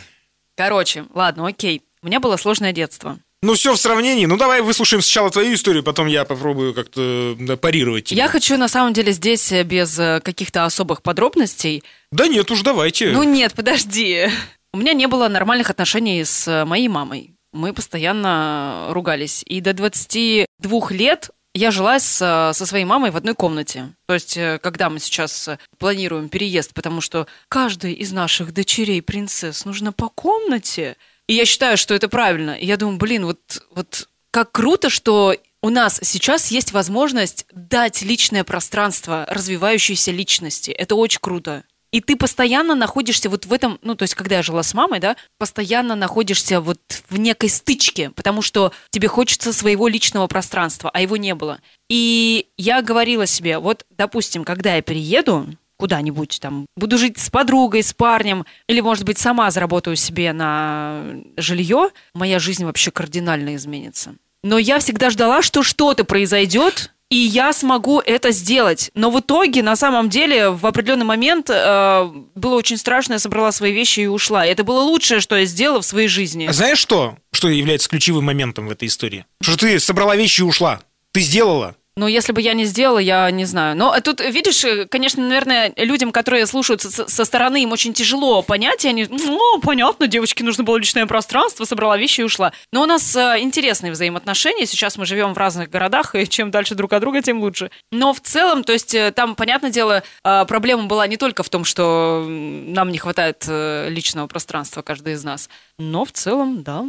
Короче, 0.55 1.05
ладно, 1.13 1.47
окей. 1.47 1.83
У 2.01 2.07
меня 2.07 2.19
было 2.19 2.37
сложное 2.37 2.71
детство. 2.71 3.19
Ну, 3.43 3.53
все 3.53 3.73
в 3.73 3.77
сравнении. 3.77 4.25
Ну, 4.25 4.35
давай 4.35 4.61
выслушаем 4.61 5.01
сначала 5.01 5.29
твою 5.29 5.53
историю, 5.53 5.83
потом 5.83 6.07
я 6.07 6.25
попробую 6.25 6.73
как-то 6.73 7.35
да, 7.39 7.55
парировать 7.55 8.05
тебя. 8.05 8.23
Я 8.23 8.29
хочу, 8.29 8.57
на 8.57 8.67
самом 8.67 8.93
деле, 8.93 9.11
здесь 9.11 9.51
э, 9.51 9.63
без 9.63 9.97
э, 9.99 10.21
каких-то 10.21 10.65
особых 10.65 11.03
подробностей. 11.03 11.83
Да 12.11 12.27
нет 12.27 12.49
уж, 12.49 12.61
давайте. 12.61 13.11
Ну, 13.11 13.21
нет, 13.21 13.53
подожди. 13.53 14.29
У 14.73 14.77
меня 14.77 14.93
не 14.93 15.07
было 15.07 15.27
нормальных 15.27 15.69
отношений 15.69 16.23
с 16.23 16.47
э, 16.47 16.65
моей 16.65 16.87
мамой. 16.87 17.35
Мы 17.53 17.73
постоянно 17.73 18.87
ругались. 18.89 19.43
И 19.45 19.61
до 19.61 19.73
22 19.73 20.47
лет 20.89 21.29
я 21.53 21.69
жила 21.69 21.99
с, 21.99 22.17
со 22.53 22.65
своей 22.65 22.85
мамой 22.85 23.11
в 23.11 23.17
одной 23.17 23.35
комнате. 23.35 23.93
То 24.07 24.15
есть, 24.15 24.37
когда 24.61 24.89
мы 24.89 24.99
сейчас 24.99 25.49
планируем 25.77 26.29
переезд, 26.29 26.73
потому 26.73 27.01
что 27.01 27.27
каждой 27.49 27.93
из 27.93 28.11
наших 28.11 28.53
дочерей 28.53 29.01
принцесс 29.01 29.63
нужно 29.65 29.91
по 29.91 30.09
комнате, 30.09 30.97
и 31.27 31.33
я 31.33 31.45
считаю, 31.45 31.77
что 31.77 31.93
это 31.93 32.09
правильно. 32.09 32.51
И 32.51 32.65
я 32.65 32.77
думаю, 32.77 32.97
блин, 32.97 33.25
вот, 33.25 33.39
вот 33.71 34.07
как 34.31 34.51
круто, 34.51 34.89
что 34.89 35.35
у 35.61 35.69
нас 35.69 35.99
сейчас 36.03 36.51
есть 36.51 36.71
возможность 36.71 37.45
дать 37.51 38.01
личное 38.01 38.43
пространство 38.43 39.25
развивающейся 39.27 40.11
личности. 40.11 40.71
Это 40.71 40.95
очень 40.95 41.19
круто. 41.21 41.63
И 41.91 42.01
ты 42.01 42.17
постоянно 42.17 42.75
находишься 42.75 43.29
вот 43.29 43.45
в 43.45 43.53
этом, 43.53 43.79
ну, 43.81 43.95
то 43.95 44.03
есть, 44.03 44.13
когда 44.13 44.35
я 44.35 44.43
жила 44.43 44.61
с 44.61 44.73
мамой, 44.73 44.99
да, 44.99 45.15
постоянно 45.37 45.95
находишься 45.95 46.59
вот 46.59 46.79
в 47.09 47.17
некой 47.17 47.49
стычке, 47.49 48.09
потому 48.09 48.41
что 48.41 48.73
тебе 48.89 49.07
хочется 49.07 49.53
своего 49.53 49.87
личного 49.87 50.27
пространства, 50.27 50.89
а 50.93 51.01
его 51.01 51.15
не 51.15 51.33
было. 51.33 51.59
И 51.89 52.47
я 52.57 52.81
говорила 52.81 53.25
себе, 53.25 53.57
вот, 53.57 53.85
допустим, 53.89 54.43
когда 54.43 54.75
я 54.75 54.81
перееду, 54.81 55.47
куда-нибудь 55.77 56.39
там, 56.41 56.65
буду 56.75 56.97
жить 56.97 57.17
с 57.19 57.29
подругой, 57.29 57.83
с 57.83 57.93
парнем, 57.93 58.45
или, 58.67 58.81
может 58.81 59.03
быть, 59.05 59.17
сама 59.17 59.49
заработаю 59.51 59.95
себе 59.95 60.33
на 60.33 61.03
жилье, 61.37 61.89
моя 62.13 62.39
жизнь 62.39 62.65
вообще 62.65 62.91
кардинально 62.91 63.55
изменится. 63.55 64.15
Но 64.43 64.57
я 64.57 64.79
всегда 64.79 65.09
ждала, 65.09 65.41
что 65.41 65.63
что-то 65.63 66.03
произойдет, 66.03 66.91
и 67.09 67.15
я 67.15 67.53
смогу 67.53 68.01
это 68.01 68.31
сделать. 68.31 68.91
Но 68.93 69.11
в 69.11 69.19
итоге, 69.19 69.63
на 69.63 69.75
самом 69.75 70.09
деле, 70.09 70.49
в 70.49 70.65
определенный 70.65 71.05
момент 71.05 71.49
э, 71.49 72.11
было 72.35 72.55
очень 72.55 72.77
страшно, 72.77 73.13
я 73.13 73.19
собрала 73.19 73.51
свои 73.51 73.71
вещи 73.71 74.01
и 74.01 74.07
ушла. 74.07 74.45
Это 74.45 74.63
было 74.63 74.81
лучшее, 74.81 75.21
что 75.21 75.37
я 75.37 75.45
сделала 75.45 75.81
в 75.81 75.85
своей 75.85 76.09
жизни. 76.09 76.47
А 76.47 76.53
знаешь 76.53 76.79
что? 76.79 77.17
Что 77.31 77.49
является 77.49 77.87
ключевым 77.89 78.25
моментом 78.25 78.67
в 78.67 78.71
этой 78.71 78.89
истории? 78.89 79.25
Что 79.41 79.57
ты 79.57 79.79
собрала 79.79 80.15
вещи 80.15 80.41
и 80.41 80.43
ушла. 80.43 80.81
Ты 81.13 81.21
сделала. 81.21 81.75
Ну, 81.97 82.05
если 82.05 82.31
бы 82.31 82.41
я 82.41 82.53
не 82.53 82.65
сделала, 82.65 82.99
я 82.99 83.29
не 83.31 83.45
знаю. 83.45 83.75
Но 83.75 83.99
тут, 84.01 84.21
видишь, 84.21 84.63
конечно, 84.91 85.27
наверное, 85.27 85.73
людям, 85.77 86.11
которые 86.11 86.45
слушают 86.45 86.81
со 86.83 87.25
стороны, 87.25 87.63
им 87.63 87.71
очень 87.71 87.91
тяжело 87.91 88.43
понять, 88.43 88.85
и 88.85 88.87
они, 88.87 89.07
ну, 89.09 89.59
понятно, 89.61 90.05
девочке 90.05 90.43
нужно 90.43 90.63
было 90.63 90.77
личное 90.77 91.07
пространство, 91.07 91.65
собрала 91.65 91.97
вещи 91.97 92.21
и 92.21 92.23
ушла. 92.23 92.53
Но 92.71 92.83
у 92.83 92.85
нас 92.85 93.15
э, 93.15 93.37
интересные 93.39 93.91
взаимоотношения, 93.91 94.67
сейчас 94.67 94.97
мы 94.97 95.07
живем 95.07 95.33
в 95.33 95.39
разных 95.39 95.71
городах, 95.71 96.13
и 96.13 96.27
чем 96.27 96.51
дальше 96.51 96.75
друг 96.75 96.93
от 96.93 97.01
друга, 97.01 97.23
тем 97.23 97.39
лучше. 97.39 97.71
Но 97.91 98.13
в 98.13 98.19
целом, 98.19 98.63
то 98.63 98.73
есть 98.73 98.93
э, 98.93 99.11
там, 99.11 99.35
понятное 99.35 99.71
дело, 99.71 100.03
э, 100.23 100.45
проблема 100.47 100.83
была 100.83 101.07
не 101.07 101.17
только 101.17 101.41
в 101.41 101.49
том, 101.49 101.65
что 101.65 102.23
нам 102.27 102.91
не 102.91 102.99
хватает 102.99 103.43
э, 103.47 103.89
личного 103.89 104.27
пространства, 104.27 104.83
каждый 104.83 105.13
из 105.13 105.23
нас, 105.23 105.49
но 105.79 106.05
в 106.05 106.11
целом, 106.11 106.61
да, 106.61 106.85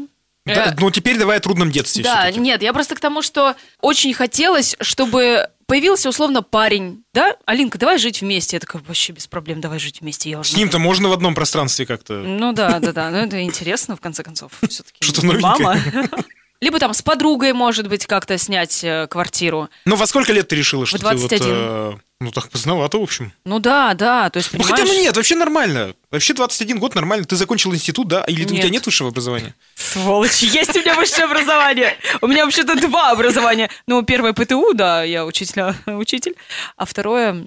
да, 0.55 0.77
ну 0.79 0.91
теперь 0.91 1.19
давай 1.19 1.39
о 1.39 1.41
трудном 1.41 1.71
детстве. 1.71 2.03
Да, 2.03 2.23
все-таки. 2.23 2.41
нет, 2.41 2.63
я 2.63 2.73
просто 2.73 2.95
к 2.95 3.01
тому, 3.01 3.23
что 3.23 3.55
очень 3.81 4.13
хотелось, 4.15 4.77
чтобы 4.81 5.49
появился 5.67 6.09
условно 6.09 6.43
парень, 6.43 7.05
да? 7.13 7.37
Алинка, 7.45 7.79
давай 7.79 7.99
жить 7.99 8.23
вместе. 8.23 8.57
Я 8.57 8.61
такая, 8.61 8.83
вообще 8.87 9.13
без 9.13 9.27
проблем, 9.27 9.61
давай 9.61 9.79
жить 9.79 10.01
вместе. 10.01 10.31
Я 10.31 10.41
уже 10.41 10.51
С 10.51 10.57
ним-то 10.57 10.79
можно 10.79 11.09
в 11.09 11.13
одном 11.13 11.35
пространстве 11.35 11.87
как-то. 11.87 12.15
Ну 12.15 12.53
да, 12.53 12.81
да, 12.81 12.93
да. 12.93 13.11
Ну 13.11 13.19
это 13.19 13.43
интересно, 13.43 13.95
в 13.95 14.01
конце 14.01 14.23
концов. 14.25 14.53
Все-таки 14.69 15.05
Что-то. 15.05 15.27
Мама. 15.27 15.79
Либо 16.61 16.81
там 16.81 16.93
с 16.93 17.03
подругой, 17.03 17.53
может 17.53 17.87
быть, 17.89 18.07
как-то 18.07 18.37
снять 18.37 18.83
э, 18.83 19.07
квартиру. 19.09 19.69
Ну, 19.85 19.95
во 19.95 20.09
сколько 20.09 20.33
лет 20.33 20.49
ты 20.49 20.57
решила, 20.57 20.87
что 20.87 20.99
в 20.99 21.01
21. 21.01 21.29
ты 21.29 21.45
вот... 21.45 21.55
Э, 21.55 21.97
ну, 22.21 22.33
так 22.33 22.51
поздновато, 22.51 22.99
в 22.99 23.03
общем. 23.03 23.33
Ну 23.45 23.61
да, 23.61 23.95
да, 23.95 24.29
то 24.29 24.39
есть, 24.39 24.51
понимаешь... 24.51 24.71
Ну, 24.71 24.77
хотя, 24.77 24.93
ну 24.93 25.01
нет, 25.01 25.17
вообще 25.17 25.37
нормально. 25.37 25.95
Вообще 26.11 26.35
21 26.35 26.81
год 26.81 26.97
нормально. 26.97 27.25
Ты 27.25 27.37
закончил 27.37 27.73
институт, 27.73 28.09
да? 28.09 28.25
Или 28.25 28.41
нет. 28.41 28.51
у 28.51 28.57
тебя 28.57 28.71
нет 28.71 28.87
высшего 28.87 29.11
образования? 29.11 29.55
Сволочь, 29.77 30.39
есть 30.43 30.75
у 30.75 30.81
меня 30.81 30.97
высшее 30.97 31.27
образование. 31.27 31.97
У 32.21 32.27
меня 32.27 32.45
вообще-то 32.45 32.75
два 32.75 33.13
образования. 33.13 33.71
Ну, 33.87 34.03
первое 34.03 34.33
ПТУ, 34.33 34.75
да, 34.75 35.05
я 35.05 35.25
учитель, 35.25 35.63
учитель. 35.87 36.35
А 36.77 36.87
второе 36.87 37.45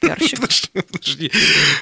пиарщик. 0.00 0.40
Подожди. 0.90 1.30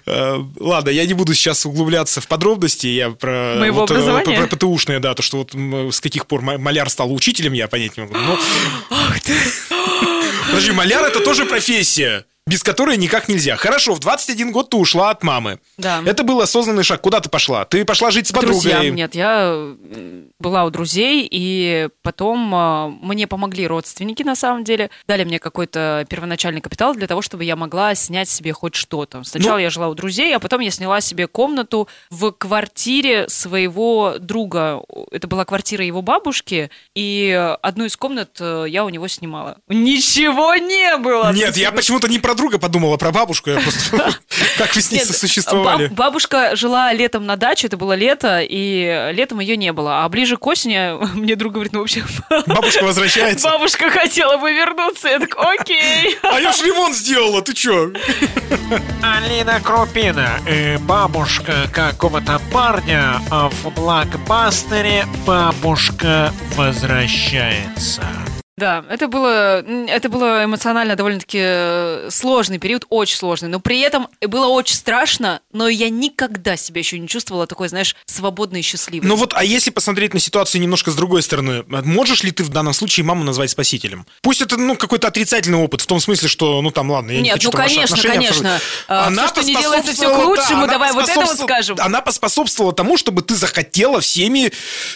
Э, 0.07 0.39
ладно, 0.59 0.91
я 0.91 1.07
не 1.07 1.15
буду 1.15 1.33
сейчас 1.33 1.65
углубляться 1.65 2.21
в 2.21 2.27
подробности. 2.27 2.89
Я 2.89 3.11
про... 3.11 3.55
Моего 3.57 3.83
вот, 3.83 3.91
э, 3.93 3.95
образования? 3.95 4.37
Про 4.37 4.57
ПТУшное, 4.57 4.99
да, 4.99 5.15
то, 5.15 5.23
что 5.23 5.39
вот 5.39 5.55
с 5.95 6.01
каких 6.01 6.27
пор 6.27 6.41
маляр 6.41 6.91
стал 6.91 7.13
учителем, 7.15 7.53
я 7.53 7.69
понять 7.69 7.97
не 7.97 8.03
могу. 8.03 8.17
Но... 8.17 8.37
Ах 8.91 9.21
ты! 9.21 9.37
Подожди, 10.47 10.73
маляр 10.73 11.05
это 11.05 11.21
тоже 11.21 11.45
профессия 11.45 12.25
без 12.47 12.63
которой 12.63 12.97
никак 12.97 13.29
нельзя. 13.29 13.57
Хорошо, 13.57 13.95
в 13.95 13.99
21 13.99 14.53
год 14.53 14.71
ты 14.71 14.77
ушла 14.77 15.11
от 15.11 15.25
мамы. 15.25 15.59
Да. 15.79 16.01
Это 16.07 16.23
был 16.23 16.41
осознанный 16.41 16.85
шаг. 16.85 17.01
Куда 17.01 17.21
ты 17.21 17.29
пошла? 17.29 17.65
Ты 17.65 17.85
пошла 17.85 18.13
жить 18.13 18.29
с 18.29 18.31
К 18.31 18.37
подругой? 18.37 18.61
Друзьям. 18.61 18.95
Нет, 18.95 19.15
я 19.17 19.75
была 20.39 20.65
у 20.65 20.71
друзей, 20.71 21.27
и 21.29 21.89
потом 22.03 22.55
э, 22.55 22.89
мне 23.03 23.27
помогли 23.27 23.67
родственники, 23.67 24.23
на 24.23 24.37
самом 24.37 24.63
деле. 24.63 24.91
Дали 25.09 25.25
мне 25.25 25.41
какой-то 25.41 26.07
первоначальный 26.09 26.61
капитал 26.61 26.95
для 26.95 27.09
того, 27.09 27.21
чтобы 27.21 27.43
я 27.43 27.57
могла 27.57 27.97
снять 27.97 28.29
себе 28.29 28.53
хоть 28.53 28.77
что-то. 28.77 29.25
Сначала 29.25 29.57
ну... 29.57 29.63
я 29.63 29.71
жила 29.71 29.89
у 29.89 29.95
друзей, 29.95 30.35
а 30.37 30.39
потом 30.39 30.61
я 30.61 30.71
сняла 30.71 31.01
себе 31.01 31.27
комнату 31.27 31.89
в 32.11 32.31
квартире 32.31 33.29
своего 33.29 34.17
друга. 34.21 34.83
Это 35.11 35.27
была 35.27 35.45
квартира 35.45 35.85
его 35.85 36.01
бабушки, 36.01 36.71
и 36.95 37.57
одну 37.61 37.87
из 37.87 37.97
комнат 37.97 38.37
э, 38.39 38.67
я 38.69 38.85
у 38.85 38.89
него 38.89 39.09
снимала. 39.09 39.59
Ничего 39.69 40.55
не 40.55 40.97
было! 40.99 41.33
Нет, 41.33 41.57
я 41.57 41.73
почему-то 41.73 42.07
не 42.07 42.21
про 42.21 42.36
друга 42.37 42.59
подумала, 42.59 42.97
про 42.97 43.11
бабушку. 43.11 43.51
Я 43.51 43.61
просто... 43.61 44.15
Как 44.59 44.75
вы 44.75 44.81
с 44.81 44.91
ней 44.91 45.05
существовали? 45.05 45.89
Бабушка 45.89 46.55
жила 46.57 46.93
летом 46.93 47.27
на 47.27 47.37
даче, 47.37 47.67
это 47.67 47.77
было 47.77 47.95
лето, 47.95 48.41
и 48.43 49.11
летом 49.13 49.41
ее 49.41 49.57
не 49.57 49.73
было. 49.73 50.05
А 50.05 50.09
ближе 50.09 50.27
ближе 50.27 50.37
к 50.37 50.47
осени 50.47 51.15
мне 51.17 51.37
друг 51.37 51.53
говорит, 51.55 51.73
ну 51.73 51.81
вообще 51.81 52.05
Бабушка 52.47 52.85
возвращается. 52.85 53.49
бабушка 53.49 53.91
хотела 53.91 54.37
бы 54.39 54.53
вернуться. 54.53 55.09
Я 55.09 55.19
так, 55.19 55.37
окей. 55.37 56.19
А 56.23 56.41
я 56.41 56.53
ж 56.53 56.63
ремонт 56.63 56.97
сделала, 56.97 57.43
ты 57.43 57.55
чё? 57.55 57.93
Алина 59.03 59.61
Крупина, 59.61 60.41
э, 60.47 60.79
бабушка 60.79 61.69
какого-то 61.73 62.41
парня 62.53 63.21
а 63.31 63.49
в 63.49 63.75
блокбастере 63.75 65.07
«Бабушка 65.27 66.33
возвращается». 66.57 68.03
Да, 68.57 68.83
это 68.89 69.07
было, 69.07 69.63
это 69.87 70.09
было 70.09 70.45
эмоционально 70.45 70.97
довольно-таки 70.97 71.39
э, 71.43 72.09
сложный 72.11 72.59
период, 72.59 72.87
очень 72.89 73.17
сложный, 73.17 73.51
но 73.51 73.61
при 73.61 73.81
этом 73.81 74.09
было 74.23 74.47
очень 74.47 74.77
страшно, 74.77 75.43
но 75.53 75.69
я 75.69 75.91
никогда 75.91 76.57
себя 76.57 76.79
еще 76.79 76.99
не 76.99 77.07
чувствовала 77.07 77.47
такой, 77.47 77.69
знаешь, 77.69 77.95
свободной 78.07 78.61
и 78.61 78.63
счастливой. 78.63 79.07
Ну 79.07 79.17
вот, 79.17 79.35
а 79.35 79.45
если 79.45 79.69
посмотреть 79.69 80.15
на 80.15 80.21
ситуацию 80.21 80.63
немножко 80.63 80.91
с 80.91 80.95
другой 80.95 81.21
стороны, 81.23 81.65
можешь 81.69 82.23
ли 82.23 82.31
ты 82.31 82.45
в 82.45 82.49
данном 82.49 82.73
случае 82.73 83.05
маму 83.05 83.25
назвать 83.25 83.51
спасителем? 83.51 84.07
Пусть 84.23 84.41
это, 84.41 84.57
ну, 84.57 84.75
какой-то 84.75 85.09
отрицательный 85.09 85.59
опыт, 85.59 85.83
в 85.83 85.87
том 85.87 86.01
смысле, 86.01 86.27
что, 86.31 86.63
ну, 86.63 86.71
там, 86.71 86.91
ладно, 86.91 87.11
я 87.11 87.19
не 87.19 87.25
Нет, 87.25 87.35
хочу 87.35 87.49
ну, 87.49 87.59
конечно, 87.59 88.01
конечно. 88.01 88.59
А, 88.89 89.11
всё, 89.11 89.29
что 89.29 89.43
не 89.43 89.55
делается, 89.55 89.93
всё 89.93 90.15
к 90.15 90.25
лучшему, 90.25 90.63
она 90.63 90.67
давай 90.67 90.93
вот 90.93 91.07
это 91.07 91.21
вот 91.21 91.39
скажем. 91.39 91.77
Она 91.79 92.01
поспособствовала 92.01 92.73
тому, 92.73 92.97
чтобы 92.97 93.21
ты 93.21 93.35
захотела 93.35 94.01
всеми 94.01 94.51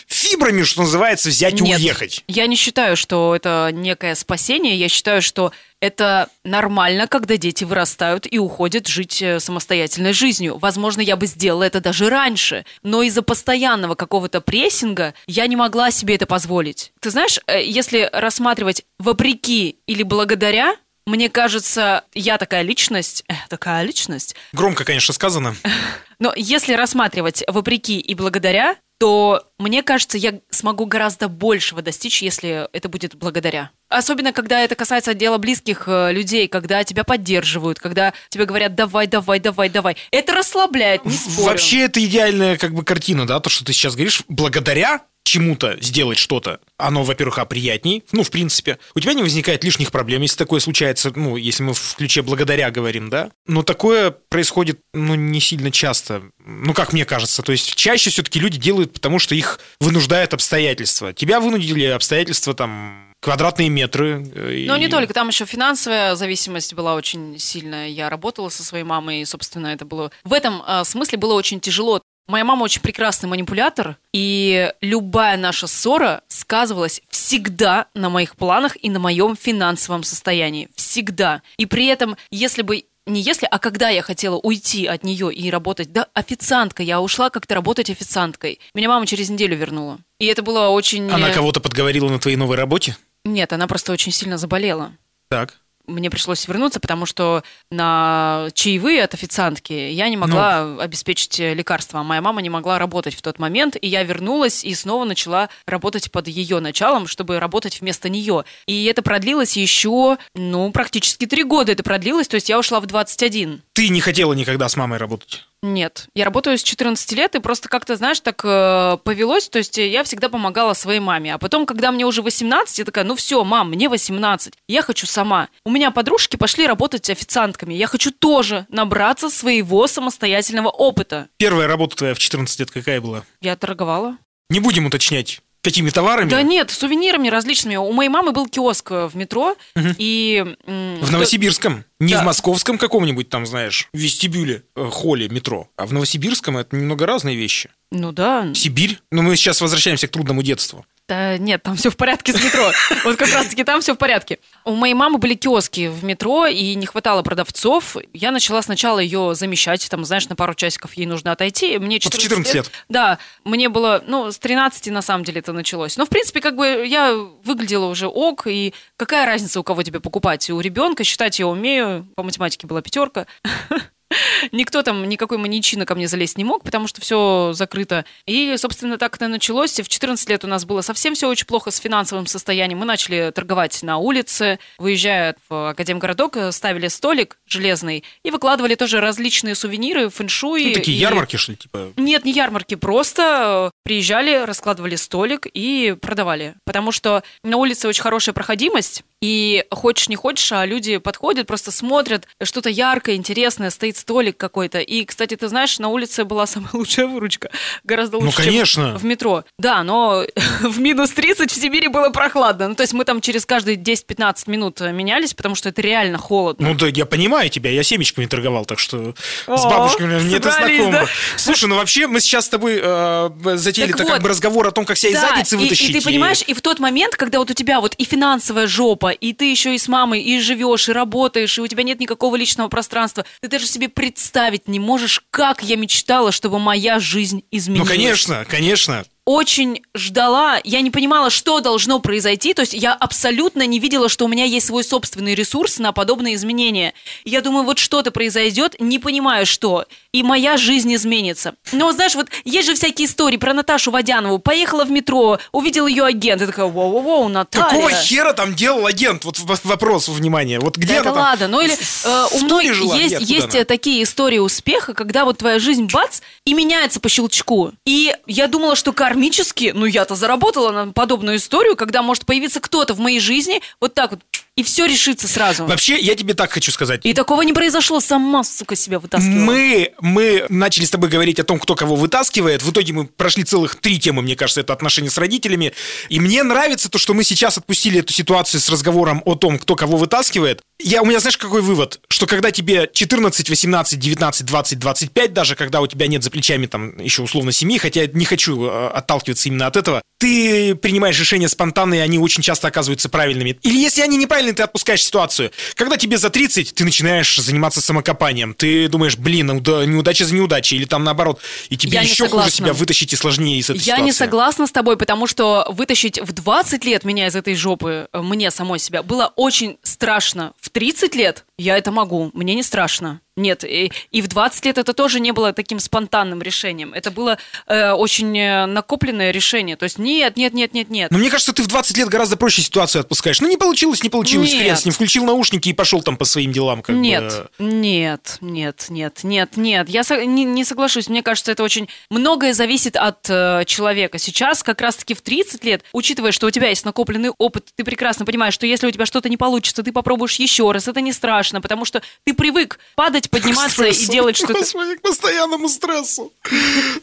фибрами, 0.07 0.63
что 0.63 0.81
называется, 0.81 1.29
взять 1.29 1.61
и 1.61 1.63
Нет, 1.63 1.79
уехать. 1.79 2.25
я 2.27 2.47
не 2.47 2.57
считаю, 2.57 2.97
что 2.97 3.37
это 3.37 3.50
некое 3.73 4.15
спасение. 4.15 4.77
Я 4.77 4.89
считаю, 4.89 5.23
что 5.23 5.53
это 5.81 6.29
нормально, 6.45 7.07
когда 7.07 7.37
дети 7.37 7.65
вырастают 7.65 8.27
и 8.31 8.39
уходят 8.39 8.87
жить 8.87 9.23
э, 9.23 9.41
самостоятельной 9.41 10.13
жизнью. 10.13 10.59
Возможно, 10.59 11.01
я 11.01 11.17
бы 11.17 11.27
сделала 11.27 11.63
это 11.63 11.81
даже 11.81 12.11
раньше, 12.11 12.65
но 12.83 13.03
из-за 13.03 13.23
постоянного 13.23 13.95
какого-то 13.95 14.41
прессинга 14.41 15.15
я 15.27 15.47
не 15.47 15.57
могла 15.57 15.91
себе 15.91 16.17
это 16.17 16.27
позволить. 16.27 16.93
Ты 17.01 17.11
знаешь, 17.11 17.41
э, 17.47 17.63
если 17.65 18.09
рассматривать 18.13 18.85
вопреки 18.99 19.79
или 19.87 20.03
благодаря, 20.03 20.77
мне 21.07 21.31
кажется, 21.31 22.05
я 22.15 22.37
такая 22.37 22.63
личность, 22.63 23.25
э, 23.29 23.35
такая 23.49 23.83
личность, 23.83 24.37
Громко, 24.53 24.85
конечно, 24.85 25.15
сказано. 25.15 25.57
но 26.19 26.33
если 26.37 26.75
рассматривать 26.75 27.43
вопреки 27.49 27.99
и 27.99 28.15
благодаря, 28.15 28.77
то 29.01 29.43
мне 29.59 29.83
кажется, 29.83 30.19
я 30.19 30.41
смогу 30.51 30.85
гораздо 30.85 31.29
большего 31.29 31.81
достичь, 31.81 32.21
если 32.21 32.69
это 32.75 32.91
будет 32.91 33.15
благодаря. 33.15 33.71
Особенно, 33.89 34.35
когда 34.35 34.61
это 34.61 34.75
касается 34.75 35.15
дела 35.15 35.39
близких 35.39 35.85
э, 35.87 36.13
людей, 36.13 36.49
когда 36.49 36.85
тебя 36.85 37.03
поддерживают, 37.03 37.81
когда 37.81 38.13
тебе 38.29 38.45
говорят 38.45 38.75
«давай, 38.75 39.07
давай, 39.07 39.41
давай, 39.41 39.71
давай». 39.71 39.97
Это 40.11 40.35
расслабляет, 40.35 41.07
не 41.07 41.15
спорю. 41.15 41.49
Вообще, 41.49 41.85
это 41.85 42.05
идеальная 42.05 42.59
как 42.59 42.75
бы 42.75 42.85
картина, 42.85 43.27
да, 43.27 43.41
то, 43.41 43.49
что 43.49 43.65
ты 43.65 43.73
сейчас 43.73 43.95
говоришь, 43.95 44.23
благодаря 44.29 45.01
чему-то 45.25 45.77
сделать 45.81 46.19
что-то, 46.19 46.61
оно, 46.77 47.05
во-первых, 47.05 47.39
а 47.39 47.45
приятней, 47.45 48.05
ну, 48.13 48.23
в 48.23 48.31
принципе. 48.31 48.79
У 48.95 49.01
тебя 49.01 49.13
не 49.15 49.23
возникает 49.23 49.63
лишних 49.65 49.93
проблем, 49.93 50.23
если 50.23 50.37
такое 50.37 50.61
случается, 50.61 51.13
ну, 51.15 51.37
если 51.37 51.63
мы 51.63 51.75
в 51.75 51.95
ключе 51.97 52.23
благодаря 52.23 52.71
говорим, 52.71 53.11
да. 53.11 53.31
Но 53.47 53.63
такое 53.63 54.11
происходит, 54.11 54.81
ну, 54.93 55.15
не 55.15 55.41
сильно 55.41 55.71
часто, 55.71 56.23
ну, 56.45 56.75
как 56.75 56.93
мне 56.93 57.05
кажется. 57.05 57.43
То 57.43 57.53
есть 57.53 57.75
чаще 57.75 58.11
все-таки 58.11 58.41
люди 58.41 58.59
делают, 58.59 58.93
потому 58.93 59.19
что 59.19 59.35
их 59.35 59.61
вынуждают 59.81 60.35
обстоятельства. 60.35 61.13
Тебя 61.13 61.41
вынудили 61.41 61.85
обстоятельства, 61.85 62.55
там, 62.55 63.15
квадратные 63.21 63.69
метры. 63.69 64.19
Но 64.35 64.77
и- 64.77 64.81
не 64.81 64.89
только, 64.89 65.13
там 65.13 65.29
еще 65.29 65.45
финансовая 65.45 66.17
зависимость 66.17 66.75
была 66.75 66.95
очень 66.95 67.39
сильная. 67.39 67.89
Я 67.89 68.09
работала 68.09 68.49
со 68.49 68.65
своей 68.65 68.85
мамой, 68.85 69.21
и, 69.21 69.25
собственно, 69.25 69.69
это 69.69 69.85
было... 69.85 70.11
В 70.25 70.33
этом 70.33 70.63
э, 70.67 70.85
смысле 70.85 71.19
было 71.19 71.35
очень 71.35 71.61
тяжело. 71.61 72.03
Моя 72.27 72.45
мама 72.45 72.63
очень 72.63 72.81
прекрасный 72.81 73.29
манипулятор, 73.29 73.97
и 74.13 74.73
любая 74.81 75.37
наша 75.37 75.67
ссора 75.67 76.23
сказывалась 76.29 77.03
всегда 77.11 77.87
на 77.95 78.09
моих 78.09 78.37
планах 78.37 78.77
и 78.81 78.89
на 78.89 78.99
моем 79.01 79.37
финансовом 79.37 80.05
состоянии. 80.05 80.69
Всегда. 80.77 81.43
И 81.57 81.67
при 81.67 81.87
этом, 81.87 82.17
если 82.31 82.63
бы 82.63 82.85
не 83.07 83.21
если, 83.21 83.47
а 83.51 83.59
когда 83.59 83.89
я 83.89 84.03
хотела 84.03 84.37
уйти 84.37 84.87
от 84.87 85.03
нее 85.05 85.33
и 85.33 85.51
работать, 85.51 85.93
да, 85.93 86.07
официанткой, 86.15 86.87
я 86.87 87.01
ушла 87.01 87.31
как-то 87.31 87.55
работать 87.57 87.91
официанткой. 87.91 88.61
Меня 88.75 88.89
мама 88.89 89.07
через 89.07 89.31
неделю 89.31 89.57
вернула. 89.57 89.99
И 90.19 90.27
это 90.27 90.43
было 90.43 90.69
очень... 90.69 91.11
Она 91.11 91.31
э, 91.31 91.35
кого-то 91.35 91.61
подговорила 91.61 92.09
на 92.09 92.19
твоей 92.19 92.37
новой 92.37 92.57
работе? 92.57 92.97
Нет, 93.25 93.53
она 93.53 93.67
просто 93.67 93.93
очень 93.93 94.13
сильно 94.13 94.39
заболела 94.39 94.93
Так. 95.29 95.59
Мне 95.91 96.11
пришлось 96.11 96.47
вернуться, 96.49 96.81
потому 96.81 97.07
что 97.07 97.43
на 97.71 98.49
чаевые 98.55 99.03
от 99.05 99.15
официантки 99.15 99.73
я 99.73 100.09
не 100.09 100.17
могла 100.17 100.65
Ну. 100.65 100.81
обеспечить 100.81 101.39
лекарства, 101.39 102.03
моя 102.03 102.21
мама 102.23 102.43
не 102.43 102.51
могла 102.51 102.79
работать 102.79 103.15
в 103.15 103.23
тот 103.23 103.39
момент, 103.39 103.77
и 103.81 103.87
я 103.87 104.03
вернулась 104.03 104.65
и 104.65 104.75
снова 104.75 105.05
начала 105.05 105.49
работать 105.67 106.11
под 106.11 106.29
ее 106.29 106.61
началом, 106.61 107.07
чтобы 107.07 107.39
работать 107.39 107.81
вместо 107.81 108.09
нее. 108.09 108.45
И 108.67 108.85
это 108.87 109.03
продлилось 109.03 109.57
еще, 109.57 110.19
ну, 110.35 110.71
практически 110.73 111.27
три 111.27 111.45
года 111.45 111.73
это 111.73 111.83
продлилось, 111.83 112.29
то 112.29 112.37
есть 112.37 112.49
я 112.49 112.59
ушла 112.59 112.81
в 112.81 112.87
21. 112.87 113.63
Ты 113.73 113.89
не 113.89 114.01
хотела 114.01 114.33
никогда 114.33 114.69
с 114.69 114.77
мамой 114.77 114.99
работать? 114.99 115.47
Нет, 115.63 116.09
я 116.15 116.25
работаю 116.25 116.57
с 116.57 116.63
14 116.63 117.13
лет, 117.13 117.35
и 117.35 117.39
просто 117.39 117.69
как-то, 117.69 117.97
знаешь, 117.97 118.21
так 118.21 118.41
э, 118.45 118.97
повелось, 119.05 119.49
то 119.51 119.59
есть 119.59 119.77
я 119.77 120.05
всегда 120.05 120.31
помогала 120.31 120.73
своей 120.73 121.01
маме. 121.01 121.35
А 121.35 121.39
потом, 121.39 121.67
когда 121.67 121.93
мне 121.93 122.07
уже 122.07 122.23
18, 122.23 122.79
я 122.79 122.85
такая, 122.87 123.05
ну 123.05 123.15
все, 123.15 123.45
мам, 123.45 123.69
мне 123.71 123.91
18, 123.91 124.55
я 124.69 124.83
хочу 124.83 125.07
сама. 125.07 125.49
У 125.67 125.71
меня 125.71 125.91
подружки 125.91 126.37
пошли 126.37 126.67
работать 126.67 127.11
официантками, 127.11 127.75
я 127.75 127.87
хочу 127.89 128.11
тоже 128.11 128.67
набраться 128.71 129.29
своего 129.29 129.87
самостоятельного 129.87 130.69
опыта. 130.69 131.29
Первая 131.37 131.69
работа 131.69 131.97
твоя 131.97 132.15
в 132.15 132.19
14 132.19 132.59
лет 132.59 132.71
какая 132.71 133.03
была? 133.03 133.25
Я 133.43 133.55
торговала. 133.57 134.17
Не 134.49 134.61
будем 134.61 134.87
уточнять, 134.87 135.43
какими 135.63 135.91
товарами. 135.91 136.29
Да 136.31 136.43
нет, 136.43 136.71
сувенирами 136.71 137.29
различными. 137.29 137.77
У 137.77 137.93
моей 137.93 138.09
мамы 138.09 138.33
был 138.33 138.47
киоск 138.49 138.91
э, 138.91 139.07
в 139.09 139.17
метро, 139.17 139.57
и... 139.99 140.45
м, 140.67 140.99
В 141.01 141.11
Новосибирском. 141.13 141.85
Не 141.99 142.15
Да. 142.15 142.23
в 142.23 142.25
московском 142.25 142.79
каком-нибудь 142.79 143.29
там, 143.29 143.45
знаешь, 143.47 143.89
вестибюле, 143.93 144.63
э, 144.77 144.89
холле 144.91 145.29
метро. 145.29 145.69
А 145.77 145.87
в 145.87 145.93
Новосибирском 145.93 146.57
это 146.57 146.77
немного 146.77 147.07
разные 147.07 147.37
вещи. 147.37 147.71
Ну 147.93 148.13
да, 148.13 148.49
Сибирь. 148.55 148.99
Но 149.11 149.23
мы 149.23 149.37
сейчас 149.37 149.61
возвращаемся 149.61 150.07
к 150.07 150.11
трудному 150.13 150.43
детству. 150.43 150.87
Да 151.11 151.39
нет, 151.39 151.65
там 151.65 151.75
все 151.75 151.91
в 151.91 151.97
порядке 151.97 152.33
с 152.33 152.41
метро. 152.41 152.71
Вот 153.03 153.17
как 153.17 153.33
раз-таки 153.33 153.65
там 153.65 153.81
все 153.81 153.95
в 153.95 153.99
порядке. 153.99 154.39
У 154.65 154.77
моей 154.77 154.95
мамы 154.95 155.19
были 155.19 155.35
киоски 155.35 155.89
в 155.89 156.05
метро, 156.05 156.47
и 156.47 156.77
не 156.77 156.87
хватало 156.87 157.23
продавцов. 157.23 157.97
Я 158.13 158.31
начала 158.31 158.63
сначала 158.63 159.01
ее 159.01 159.35
замещать, 159.35 159.91
там, 159.91 160.05
знаешь, 160.05 160.29
на 160.29 160.37
пару 160.37 160.55
часиков 160.55 160.95
ей 160.95 161.07
нужно 161.07 161.33
отойти. 161.33 161.79
Мне 161.79 161.97
Вот 161.97 162.15
в 162.15 162.19
14, 162.19 162.47
14 162.47 162.55
лет. 162.55 162.71
Да, 162.89 163.19
мне 163.43 163.69
было, 163.69 164.05
ну, 164.07 164.31
с 164.31 164.39
13 164.39 164.87
на 164.93 165.03
самом 165.03 165.25
деле 165.25 165.41
это 165.41 165.53
началось. 165.53 165.97
Но, 165.97 166.07
в 166.07 166.11
принципе, 166.11 166.41
как 166.41 166.55
бы 166.55 166.87
я 166.87 167.13
выглядела 167.43 167.87
уже 167.87 168.07
ок, 168.07 168.47
и 168.47 168.73
какая 168.97 169.27
разница, 169.27 169.59
у 169.59 169.65
кого 169.65 169.83
тебе 169.83 169.99
покупать? 169.99 170.49
У 170.49 170.61
ребенка 170.61 171.03
считать 171.03 171.41
я 171.41 171.49
умею, 171.49 172.07
по 172.15 172.23
математике 172.23 172.69
была 172.69 172.83
пятерка. 172.83 173.27
Никто 174.53 174.83
там, 174.83 175.09
никакой 175.09 175.39
маньячина 175.39 175.87
ко 175.87 175.95
мне 175.95 176.09
залезть 176.09 176.37
не 176.39 176.45
мог, 176.45 176.63
потому 176.65 176.87
что 176.87 177.01
все 177.01 177.53
закрыто. 177.55 178.05
И, 178.27 178.55
собственно, 178.57 178.99
так 178.99 179.17
это 179.17 179.29
началось. 179.29 179.79
В 179.81 179.89
14 179.89 180.29
лет 180.29 180.45
у 180.45 180.49
нас 180.49 180.65
было 180.65 180.81
совсем 180.81 181.15
все 181.15 181.29
очень 181.29 181.47
плохо 181.47 181.71
с 181.71 181.79
финансовым 181.79 182.27
состоянием. 182.27 182.79
Мы 182.79 182.87
начали 182.87 183.31
торговать 183.35 183.83
на 183.83 183.99
улице, 183.99 184.59
выезжая 184.79 185.37
в 185.49 185.71
Академгородок, 185.71 186.53
ставили 186.53 186.89
столик 186.89 187.39
железный 187.47 188.05
и 188.23 188.31
выкладывали 188.31 188.75
тоже 188.75 189.01
различные 189.01 189.55
сувениры, 189.55 190.11
фэншуй. 190.11 190.65
Ну, 190.67 190.73
такие 190.75 190.97
и- 190.97 191.01
ярмарки, 191.01 191.37
что 191.37 191.53
ли, 191.53 191.59
типа. 191.59 191.93
нет, 191.97 192.25
не 192.25 192.33
ярмарки, 192.33 192.75
просто 192.75 193.73
э, 193.73 193.79
приезжали, 193.85 194.45
раскладывали 194.45 194.97
столик 194.97 195.47
и 195.53 195.97
продавали. 196.01 196.55
Потому 196.65 196.93
что 196.93 197.23
на 197.45 197.57
улице 197.57 197.89
очень 197.89 198.03
хорошая 198.03 198.33
проходимость, 198.33 199.05
и 199.23 199.65
хочешь 199.71 200.09
не 200.09 200.17
хочешь, 200.17 200.51
а 200.53 200.65
люди 200.65 200.97
подходят, 200.97 201.47
просто 201.47 201.71
смотрят, 201.71 202.27
что-то 202.43 202.71
яркое, 202.71 203.17
интересное, 203.17 203.69
стоит 203.71 203.97
столик 204.01 204.37
какой-то. 204.37 204.79
И, 204.81 205.05
кстати, 205.05 205.37
ты 205.37 205.49
знаешь, 205.49 205.79
на 205.79 205.89
улице 205.89 206.25
была 206.25 206.47
самая 206.47 206.71
лучшая 206.73 207.07
выручка. 207.07 207.51
Гораздо 207.85 208.19
Ну, 208.19 208.25
лучше, 208.27 208.37
чем 208.39 208.47
конечно. 208.47 208.99
в 208.99 209.05
метро. 209.05 209.45
Да, 209.59 209.83
но 209.83 210.25
в 210.63 210.81
минус 210.81 211.11
30 211.11 211.51
в 211.51 211.55
Сибири 211.55 211.89
было 211.89 212.11
прохладно. 212.11 212.69
Ну, 212.69 212.75
то 212.75 212.83
есть 212.83 212.93
мы 212.93 213.05
там 213.05 213.21
через 213.21 213.47
каждые 213.47 213.77
10-15 213.77 214.51
минут 214.51 214.81
менялись, 214.81 215.35
потому 215.35 215.55
что 215.55 215.69
это 215.69 215.81
реально 215.83 216.19
холодно. 216.19 216.69
Ну 216.69 216.75
да, 216.75 216.87
я 216.89 217.07
понимаю 217.07 217.49
тебя, 217.51 217.71
я 217.71 217.83
семечками 217.83 218.27
торговал, 218.27 218.65
так 218.65 218.79
что 218.79 219.15
с 219.47 219.65
бабушками 219.65 220.19
мне 220.21 220.37
это 220.37 220.51
знакомо. 220.51 220.91
да? 220.93 221.07
Слушай, 221.37 221.69
ну 221.69 221.77
вообще 221.77 222.07
мы 222.07 222.21
сейчас 222.21 222.47
с 222.47 222.49
тобой 222.49 222.81
э, 222.83 223.31
затеяли 223.57 223.93
Так 223.93 224.07
как 224.07 224.23
бы 224.23 224.29
разговор 224.29 224.67
о 224.67 224.71
том, 224.73 224.85
как 224.85 224.97
себя 224.97 225.13
из 225.13 225.21
задницы 225.21 225.57
и- 225.57 225.59
вытащить. 225.59 225.91
И, 225.91 225.93
ты 225.93 226.03
понимаешь, 226.03 226.43
и 226.47 226.55
в 226.55 226.61
тот 226.63 226.79
момент, 226.79 227.17
когда 227.17 227.39
вот 227.39 227.51
у 227.51 227.55
тебя 227.55 227.81
вот 227.81 227.95
и 227.97 228.05
финансовая 228.05 228.67
жопа, 228.67 229.11
и 229.11 229.33
ты 229.33 229.51
еще 229.51 229.75
и 229.75 229.79
с 229.79 229.89
мамой, 229.89 230.21
и 230.23 230.41
живешь, 230.41 230.89
и 230.89 230.93
работаешь, 230.93 231.59
и 231.59 231.61
у 231.61 231.67
тебя 231.67 231.83
нет 231.83 232.01
никакого 232.01 232.37
личного 232.37 232.69
пространства, 232.69 233.25
ты 233.43 233.49
даже 233.49 233.67
себе 233.67 233.89
представить 233.91 234.69
не 234.69 234.79
можешь, 234.79 235.23
как 235.31 235.63
я 235.63 235.77
мечтала, 235.77 236.33
чтобы 236.33 236.59
моя 236.59 236.99
жизнь 236.99 237.43
Ну, 237.51 237.59
изменилась. 237.59 237.89
конечно, 237.89 238.47
конечно. 238.49 239.05
Очень 239.27 239.83
ждала, 239.95 240.59
я 240.65 240.81
не 240.81 240.91
понимала, 240.91 241.31
что 241.31 241.61
должно 241.61 242.01
произойти, 242.01 242.53
то 242.55 242.63
есть 242.63 242.73
я 242.73 242.95
абсолютно 242.95 243.65
не 243.67 243.79
видела, 243.79 244.09
что 244.09 244.25
у 244.25 244.29
меня 244.29 244.45
есть 244.45 244.67
свой 244.67 244.83
собственный 244.83 245.35
ресурс 245.37 245.79
на 245.79 245.93
подобные 245.93 246.35
изменения. 246.35 246.95
Я 247.25 247.41
думаю, 247.41 247.65
вот 247.65 247.79
что-то 247.79 248.11
произойдет, 248.11 248.75
не 248.81 248.99
понимаю, 248.99 249.47
что. 249.47 249.85
И 250.13 250.23
моя 250.23 250.57
жизнь 250.57 250.95
изменится. 250.95 251.55
Но, 251.73 251.93
знаешь, 251.93 252.15
вот 252.15 252.29
есть 252.45 252.67
же 252.67 252.75
всякие 252.75 253.07
истории 253.07 253.37
про 253.37 253.55
Наташу 253.55 253.91
Водянову. 253.91 254.39
Поехала 254.39 254.85
в 254.85 254.91
метро, 254.91 255.39
увидел 255.53 255.87
ее 255.87 256.05
агент, 256.05 256.43
и 256.43 256.47
такая, 256.47 256.67
воу-воу-воу, 256.67 257.29
Наталья. 257.29 257.69
Какого 257.69 257.91
хера 257.91 258.33
там 258.33 258.55
делал 258.55 258.87
агент? 258.87 259.25
Вот 259.25 259.39
вопрос, 259.65 260.09
внимание. 260.09 260.59
Вот 260.59 260.77
где 260.77 260.95
Да 260.95 261.01
она 261.01 261.01
это 261.01 261.11
там? 261.15 261.23
ладно, 261.23 261.49
ну 261.49 261.61
или 261.61 261.75
э, 262.05 262.27
у 262.33 262.39
многих 262.41 262.77
есть, 262.95 263.21
Нет, 263.21 263.23
есть 263.23 263.55
она? 263.55 263.65
такие 263.65 264.03
истории 264.03 264.39
успеха, 264.39 264.95
когда 264.95 265.25
вот 265.25 265.39
твоя 265.39 265.59
жизнь 265.59 265.89
бац 265.93 266.21
и 266.45 266.55
меняется 266.55 267.01
по 267.01 267.09
щелчку. 267.09 267.73
И 267.87 268.15
я 268.27 268.47
думала, 268.49 268.77
что 268.77 268.93
кармически, 268.93 269.73
ну 269.75 269.87
я-то 269.87 270.15
заработала 270.15 270.71
на 270.73 270.93
подобную 270.93 271.37
историю, 271.37 271.77
когда 271.77 272.03
может 272.03 272.27
появиться 272.27 272.61
кто-то 272.61 272.95
в 272.95 272.99
моей 273.01 273.21
жизни 273.21 273.61
вот 273.81 273.95
так 273.95 274.11
вот, 274.13 274.21
и 274.57 274.63
все 274.63 274.85
решится 274.87 275.27
сразу. 275.29 275.65
Вообще, 275.65 275.99
я 275.99 276.15
тебе 276.15 276.35
так 276.35 276.51
хочу 276.53 276.71
сказать. 276.73 277.01
И 277.05 277.15
такого 277.15 277.43
не 277.43 277.53
произошло, 277.53 278.01
сама, 278.01 278.45
сука, 278.45 278.77
себя 278.77 278.99
вытаскивала. 278.99 279.39
Мы, 279.45 279.93
мы 280.01 280.47
начали 280.49 280.85
с 280.85 280.91
тобой 280.91 281.09
говорить 281.09 281.39
о 281.41 281.45
том, 281.45 281.59
кто 281.59 281.75
кого 281.75 281.97
вытаскивает. 281.97 282.63
В 282.63 282.71
итоге 282.71 282.93
мы 282.93 283.07
прошли 283.07 283.45
целых 283.45 283.77
три 283.77 283.99
темы, 283.99 284.23
мне 284.23 284.37
кажется, 284.37 284.61
это 284.61 284.73
отношения 284.73 285.11
с 285.11 285.19
родителями. 285.19 285.73
И 286.09 286.21
мне 286.21 286.43
нравится 286.43 286.91
то, 286.91 286.99
что 286.99 287.15
мы 287.15 287.25
сейчас 287.25 287.59
отпустили 287.59 288.01
эту 288.01 288.13
ситуацию 288.13 288.61
с 288.61 288.69
разговором 288.69 289.23
о 289.25 289.35
том, 289.35 289.59
кто 289.59 289.77
кого 289.77 289.97
вытаскивает. 289.97 290.63
Я, 290.79 291.03
у 291.03 291.07
меня, 291.07 291.21
знаешь, 291.21 291.37
какой 291.37 291.63
вывод? 291.63 292.01
Что 292.09 292.27
когда 292.27 292.51
тебе 292.51 292.89
14, 292.93 293.49
18, 293.49 293.99
19, 293.99 294.47
20, 294.47 294.79
25 294.79 295.33
даже, 295.33 295.55
когда 295.55 295.81
у 295.81 295.87
тебя 295.87 296.07
нет 296.07 296.25
за 296.25 296.31
плечами 296.31 296.67
там 296.67 296.99
еще 296.99 297.23
условно 297.23 297.53
семьи, 297.53 297.79
хотя 297.79 298.03
я 298.03 298.07
не 298.13 298.25
хочу 298.25 298.65
э, 298.65 298.89
отталкиваться 298.89 299.49
именно 299.49 299.67
от 299.67 299.77
этого, 299.77 300.03
ты 300.21 300.75
принимаешь 300.75 301.19
решения 301.19 301.49
спонтанные, 301.49 302.03
они 302.03 302.19
очень 302.19 302.43
часто 302.43 302.69
оказываются 302.69 303.09
правильными. 303.09 303.59
Или 303.63 303.79
если 303.79 304.03
они 304.03 304.19
неправильные, 304.19 304.53
ты 304.53 304.63
отпускаешь 304.63 305.03
ситуацию. 305.03 305.51
Когда 305.75 305.97
тебе 305.97 306.19
за 306.19 306.29
30, 306.29 306.75
ты 306.75 306.85
начинаешь 306.85 307.37
заниматься 307.39 307.81
самокопанием. 307.81 308.53
Ты 308.53 308.89
думаешь, 308.89 309.17
блин, 309.17 309.51
уда- 309.51 309.87
неудача 309.87 310.27
за 310.27 310.35
неудачей. 310.35 310.77
Или 310.77 310.85
там 310.85 311.05
наоборот. 311.05 311.41
И 311.71 311.77
тебе 311.79 311.93
Я 311.95 312.03
еще 312.03 312.29
хуже 312.29 312.51
себя 312.51 312.75
вытащить 312.75 313.15
и 313.15 313.17
сложнее 313.17 313.59
из 313.59 313.71
этой 313.71 313.79
Я 313.79 313.83
ситуации. 313.85 314.05
не 314.05 314.13
согласна 314.13 314.67
с 314.67 314.73
тобой, 314.73 314.99
потому 314.99 315.27
что 315.27 315.67
вытащить 315.71 316.21
в 316.21 316.33
20 316.33 316.85
лет 316.85 317.05
меня 317.05 317.27
из 317.27 317.35
этой 317.35 317.55
жопы, 317.55 318.07
э, 318.13 318.21
мне 318.21 318.51
самой 318.51 318.79
себя, 318.79 319.03
было 319.03 319.33
очень 319.37 319.79
страшно. 319.83 320.53
В 320.61 320.69
30 320.69 321.15
лет 321.15 321.45
я 321.57 321.79
это 321.79 321.91
могу, 321.93 322.31
мне 322.35 322.55
не 322.55 322.63
страшно. 322.63 323.21
Нет, 323.37 323.65
и, 323.65 323.93
и 324.11 324.23
в 324.23 324.29
20 324.29 324.65
лет 324.67 324.79
это 324.79 324.93
тоже 324.93 325.21
не 325.21 325.33
было 325.33 325.53
таким 325.53 325.79
спонтанным 325.79 326.43
решением. 326.43 326.93
Это 326.93 327.11
было 327.11 327.39
э, 327.67 327.93
очень 327.93 328.37
э, 328.39 328.67
накопленное 328.67 329.31
решение. 329.31 329.77
То 329.77 329.85
есть 329.85 329.99
нет, 329.99 330.37
нет, 330.37 330.53
нет, 330.53 330.75
нет, 330.75 330.91
нет. 330.91 331.11
Но 331.11 331.19
мне 331.19 331.31
кажется, 331.31 331.53
ты 331.53 331.63
в 331.63 331.69
20 331.69 331.97
лет 331.97 332.09
гораздо 332.09 332.37
проще 332.37 332.63
ситуацию 332.63 333.01
отпускаешь. 333.01 333.41
Ну, 333.41 333.49
не 333.49 333.57
получилось, 333.57 334.03
не 334.03 334.11
получилось. 334.11 334.53
Нет. 334.53 334.63
Хрен 334.63 334.77
с 334.77 334.85
ним. 334.85 334.95
Включил 334.95 335.25
наушники 335.25 335.69
и 335.69 335.73
пошел 335.73 336.03
там 336.03 336.17
по 336.17 336.25
своим 336.25 336.53
делам. 336.53 336.83
Как 336.83 336.95
Нет, 336.97 337.49
бы. 337.59 337.65
нет, 337.65 338.39
нет, 338.41 338.87
нет, 338.89 339.21
нет, 339.23 339.57
нет. 339.57 339.89
Я 339.89 340.05
со- 340.05 340.25
не, 340.25 340.45
не 340.45 340.65
соглашусь. 340.65 341.09
Мне 341.09 341.23
кажется, 341.23 341.53
это 341.53 341.63
очень 341.63 341.89
многое 342.11 342.53
зависит 342.53 342.97
от 342.97 343.27
э, 343.31 343.65
человека. 343.67 344.19
Сейчас, 344.19 344.63
как 344.63 344.81
раз-таки 344.81 345.15
в 345.15 345.23
30 345.23 345.65
лет, 345.65 345.83
учитывая, 345.93 346.33
что 346.33 346.47
у 346.47 346.51
тебя 346.51 346.69
есть 346.69 346.85
накопленный 346.85 347.31
опыт, 347.39 347.69
ты 347.77 347.85
прекрасно 347.85 348.27
понимаешь, 348.27 348.55
что 348.55 348.67
если 348.67 348.87
у 348.87 348.91
тебя 348.91 349.07
что-то 349.07 349.29
не 349.29 349.37
получится, 349.37 349.83
ты 349.83 349.93
попробуешь 349.93 350.35
еще 350.35 350.71
раз. 350.73 350.89
Это 350.89 351.01
не 351.01 351.13
страшно, 351.13 351.61
потому 351.61 351.85
что 351.85 352.03
ты 352.25 352.35
привык 352.35 352.79
падать, 352.97 353.30
подниматься 353.31 353.85
и 353.85 353.93
Стрессу. 353.93 354.13
делать 354.13 354.37
что-то. 354.37 354.55
Господи, 354.55 354.97
к 354.97 355.03
постоянному 355.03 355.69
стрессу. 355.69 356.33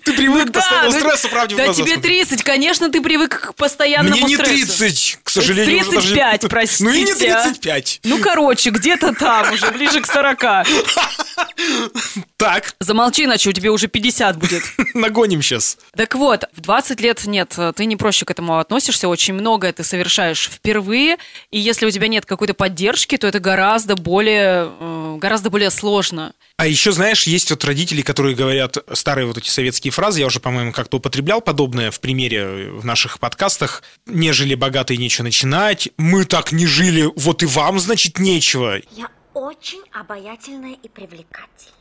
Ты 0.04 0.14
привык 0.14 0.48
к 0.48 0.52
Да, 0.52 0.60
постоянному 0.60 0.92
да, 0.94 1.00
стрессу, 1.00 1.30
правде 1.30 1.56
в 1.56 1.58
да 1.58 1.64
тебе 1.74 1.94
смотреть. 1.94 2.02
30, 2.28 2.44
конечно, 2.44 2.90
ты 2.90 3.02
привык 3.02 3.40
к 3.52 3.56
постоянному 3.56 4.16
Мне 4.16 4.24
не 4.24 4.36
стрессу. 4.36 4.78
30, 4.78 5.20
к 5.24 5.30
сожалению. 5.30 5.78
уже 5.82 5.92
даже- 5.92 6.08
35, 6.14 6.50
простите. 6.50 6.84
Ну 6.88 6.92
и 6.94 7.04
не 7.04 7.12
а. 7.12 7.16
35. 7.44 8.00
Ну, 8.04 8.20
короче, 8.20 8.70
где-то 8.72 9.14
там 9.14 9.54
уже, 9.54 9.72
ближе 9.72 10.02
к 10.02 10.06
40. 10.08 10.44
Так, 12.38 12.76
Замолчи, 12.80 13.26
иначе 13.26 13.50
у 13.50 13.54
тебя 13.54 13.72
уже 13.72 13.88
50 13.88 14.38
будет. 14.38 14.64
нагоним 14.94 15.42
сейчас. 15.42 15.80
Так 15.96 16.14
вот, 16.14 16.46
в 16.54 16.62
20 16.62 17.02
лет 17.02 17.26
нет, 17.26 17.58
ты 17.76 17.86
не 17.86 17.96
проще 17.96 18.26
к 18.26 18.32
этому 18.32 18.60
относишься, 18.60 19.08
очень 19.08 19.34
многое 19.34 19.74
ты 19.74 19.84
совершаешь 19.84 20.48
впервые, 20.48 21.18
и 21.50 21.60
если 21.60 21.88
у 21.88 21.92
тебя 21.92 22.08
нет 22.08 22.28
какой-то 22.28 22.54
поддержки, 22.54 23.18
то 23.18 23.26
это 23.26 23.40
гораздо 23.40 23.96
более, 23.96 24.72
э, 24.80 25.18
гораздо 25.20 25.50
более 25.50 25.72
сложно. 25.72 26.34
А 26.58 26.68
еще, 26.68 26.92
знаешь, 26.92 27.24
есть 27.24 27.50
вот 27.50 27.64
родители, 27.66 28.02
которые 28.04 28.36
говорят 28.36 28.78
старые 28.94 29.26
вот 29.26 29.38
эти 29.38 29.50
советские 29.50 29.92
фразы, 29.92 30.20
я 30.20 30.28
уже, 30.28 30.40
по-моему, 30.40 30.72
как-то 30.72 30.98
употреблял 30.98 31.42
подобное 31.42 31.90
в 31.90 32.00
примере 32.00 32.72
в 32.72 32.86
наших 32.86 33.20
подкастах. 33.20 33.84
«Не 34.06 34.32
жили 34.32 34.56
богатые, 34.56 34.98
нечего 34.98 35.24
начинать», 35.24 35.90
«Мы 35.98 36.26
так 36.26 36.52
не 36.52 36.68
жили, 36.68 37.10
вот 37.16 37.44
и 37.44 37.46
вам, 37.46 37.80
значит, 37.80 38.20
нечего». 38.20 38.80
Я 38.92 39.10
очень 39.34 39.82
обаятельная 39.92 40.76
и 40.82 40.88
привлекательная. 40.88 41.78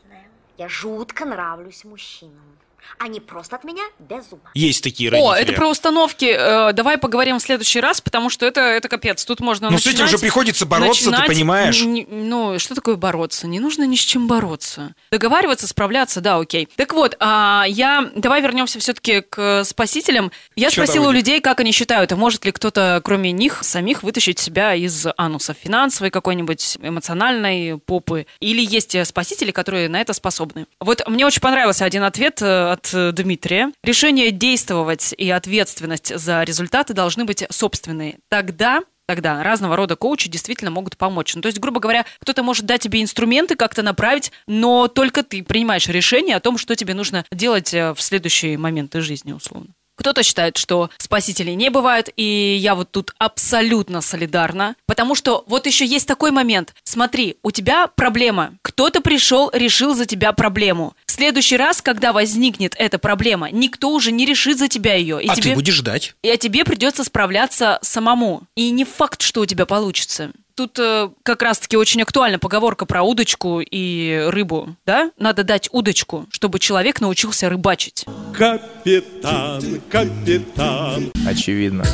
Я 0.59 0.69
жутко 0.69 1.25
нравлюсь 1.27 1.85
мужчинам. 1.85 2.59
Они 2.99 3.21
просто 3.21 3.57
от 3.57 3.65
меня 3.65 3.83
без 3.99 4.25
ума. 4.33 4.43
Есть 4.55 4.83
такие 4.83 5.11
родители. 5.11 5.29
О, 5.29 5.35
это 5.35 5.53
про 5.53 5.69
установки. 5.69 6.25
Э, 6.27 6.73
давай 6.73 6.99
поговорим 6.99 7.39
в 7.39 7.43
следующий 7.43 7.81
раз, 7.81 8.01
потому 8.01 8.31
что 8.31 8.47
это, 8.47 8.61
это 8.61 8.89
капец. 8.89 9.25
Тут 9.25 9.41
можно 9.41 9.71
Ну, 9.71 9.79
с 9.79 9.87
этим 9.87 10.07
же 10.07 10.19
приходится 10.19 10.67
бороться, 10.67 11.05
ты 11.05 11.11
начинать- 11.11 11.29
понимаешь? 11.29 11.83
Н- 11.83 12.07
ну, 12.29 12.59
что 12.59 12.75
такое 12.75 12.97
бороться? 12.97 13.47
Не 13.47 13.61
нужно 13.61 13.85
ни 13.85 13.97
с 13.97 14.01
чем 14.01 14.27
бороться. 14.29 14.95
Договариваться, 15.11 15.67
справляться, 15.67 16.21
да, 16.21 16.37
окей. 16.39 16.69
Так 16.77 16.93
вот, 16.95 17.17
а, 17.21 17.65
я... 17.69 18.11
Давай 18.15 18.41
вернемся 18.43 18.79
все-таки 18.79 19.21
к 19.21 19.65
спасителям. 19.65 20.33
Я 20.55 20.71
Чё 20.71 20.83
спросила 20.83 21.09
у 21.09 21.13
людей, 21.13 21.41
как 21.41 21.61
они 21.61 21.73
считают, 21.73 22.13
а 22.13 22.17
может 22.17 22.45
ли 22.45 22.53
кто-то, 22.53 23.01
кроме 23.05 23.33
них, 23.33 23.59
самих 23.63 24.03
вытащить 24.03 24.39
себя 24.39 24.75
из 24.75 25.07
ануса 25.17 25.55
финансовой 25.55 26.11
какой-нибудь, 26.11 26.79
эмоциональной 26.83 27.79
попы. 27.79 28.27
Или 28.41 28.65
есть 28.65 28.97
спасители, 29.07 29.51
которые 29.51 29.89
на 29.89 30.01
это 30.01 30.13
способны. 30.13 30.67
Вот 30.81 31.07
мне 31.09 31.27
очень 31.27 31.41
понравился 31.41 31.85
один 31.85 32.03
ответ 32.03 32.41
э, 32.43 32.76
от 32.77 32.93
э, 32.95 33.13
Дмитрия. 33.13 33.73
Решение 33.83 34.31
действовать 34.31 35.15
и 35.17 35.31
ответственность 35.31 36.17
за 36.17 36.43
результаты 36.43 36.95
должны 36.95 37.25
быть 37.25 37.45
собственные. 37.51 38.19
Тогда 38.29 38.83
Тогда 39.09 39.45
разного 39.45 39.77
рода 39.77 39.95
коучи 39.95 40.29
действительно 40.29 40.73
могут 40.73 40.97
помочь. 40.97 41.33
Ну, 41.37 41.41
то 41.41 41.47
есть, 41.47 41.61
грубо 41.61 41.79
говоря, 41.79 42.05
кто-то 42.19 42.43
может 42.43 42.67
дать 42.67 42.81
тебе 42.81 43.01
инструменты, 43.01 43.55
как-то 43.55 43.85
направить, 43.85 44.33
но 44.49 44.89
только 44.89 45.23
ты 45.23 45.45
принимаешь 45.45 45.87
решение 45.87 46.35
о 46.35 46.41
том, 46.41 46.59
что 46.59 46.75
тебе 46.75 46.93
нужно 46.93 47.25
делать 47.31 47.73
э, 47.73 47.95
в 47.95 48.03
следующие 48.03 48.59
моменты 48.59 49.01
жизни, 49.03 49.33
условно. 49.33 49.69
Кто-то 49.97 50.23
считает, 50.23 50.57
что 50.59 50.91
спасителей 50.99 51.55
не 51.55 51.71
бывает, 51.71 52.11
и 52.17 52.57
я 52.61 52.75
вот 52.75 52.91
тут 52.91 53.15
абсолютно 53.19 54.03
солидарна, 54.03 54.77
потому 54.87 55.15
что 55.15 55.45
вот 55.47 55.67
еще 55.67 55.87
есть 55.87 56.07
такой 56.07 56.31
момент. 56.31 56.75
Смотри, 56.85 57.39
у 57.43 57.51
тебя 57.51 57.87
проблема. 57.87 58.55
Кто-то 58.63 59.01
пришел, 59.01 59.51
решил 59.55 59.95
за 59.95 60.05
тебя 60.05 60.33
проблему. 60.33 60.95
В 61.17 61.19
следующий 61.19 61.57
раз, 61.57 61.81
когда 61.81 62.13
возникнет 62.13 62.75
эта 62.77 62.99
проблема, 62.99 63.51
никто 63.51 63.91
уже 63.95 64.13
не 64.13 64.27
решит 64.27 64.59
за 64.59 64.69
тебя 64.69 64.97
ее. 64.97 65.19
И 65.23 65.29
а 65.29 65.35
тебе... 65.35 65.53
ты 65.53 65.55
будешь 65.55 65.73
ждать. 65.73 66.15
И 66.23 66.29
а 66.29 66.37
тебе 66.37 66.63
придется 66.63 67.05
справляться 67.05 67.79
самому. 67.81 68.43
И 68.55 68.69
не 68.69 68.85
факт, 68.85 69.23
что 69.23 69.41
у 69.41 69.47
тебя 69.47 69.65
получится. 69.65 70.31
Тут 70.55 70.79
э, 70.79 71.09
как 71.23 71.41
раз-таки 71.41 71.79
очень 71.79 72.03
актуальна 72.03 72.39
поговорка 72.39 72.85
про 72.85 73.03
удочку 73.03 73.61
и 73.63 74.27
рыбу, 74.29 74.77
да? 74.85 75.11
Надо 75.19 75.43
дать 75.43 75.71
удочку, 75.73 76.27
чтобы 76.29 76.59
человек 76.59 77.01
научился 77.01 77.49
рыбачить. 77.49 78.05
Капитан, 78.35 79.63
капитан. 79.89 81.13
Очевидно. 81.27 81.87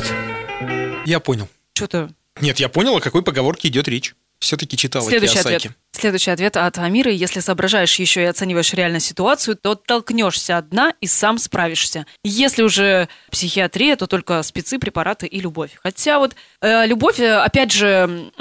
Я 1.05 1.21
понял. 1.21 1.47
Что-то... 1.75 2.09
Нет, 2.41 2.59
я 2.59 2.67
понял, 2.67 2.97
о 2.97 2.99
какой 2.99 3.23
поговорке 3.23 3.69
идет 3.69 3.87
речь. 3.87 4.15
Все-таки 4.43 4.75
читал 4.75 5.01
Следующий 5.03 5.35
Киосаки. 5.35 5.55
ответ. 5.55 5.71
Следующий 5.93 6.31
ответ 6.31 6.57
от 6.57 6.77
Амиры. 6.77 7.11
Если 7.13 7.39
соображаешь 7.39 7.95
еще 7.95 8.23
и 8.23 8.25
оцениваешь 8.25 8.73
реально 8.73 8.99
ситуацию, 8.99 9.55
то 9.55 9.75
толкнешься 9.75 10.57
одна 10.57 10.93
и 10.99 11.07
сам 11.07 11.37
справишься. 11.37 12.05
Если 12.25 12.61
уже 12.61 13.07
психиатрия, 13.31 13.95
то 13.95 14.05
только 14.05 14.43
спецы, 14.43 14.79
препараты 14.79 15.27
и 15.27 15.39
любовь. 15.39 15.71
Хотя 15.81 16.19
вот 16.19 16.35
э, 16.61 16.85
любовь, 16.87 17.21
э, 17.21 17.35
опять 17.37 17.71
же, 17.71 18.31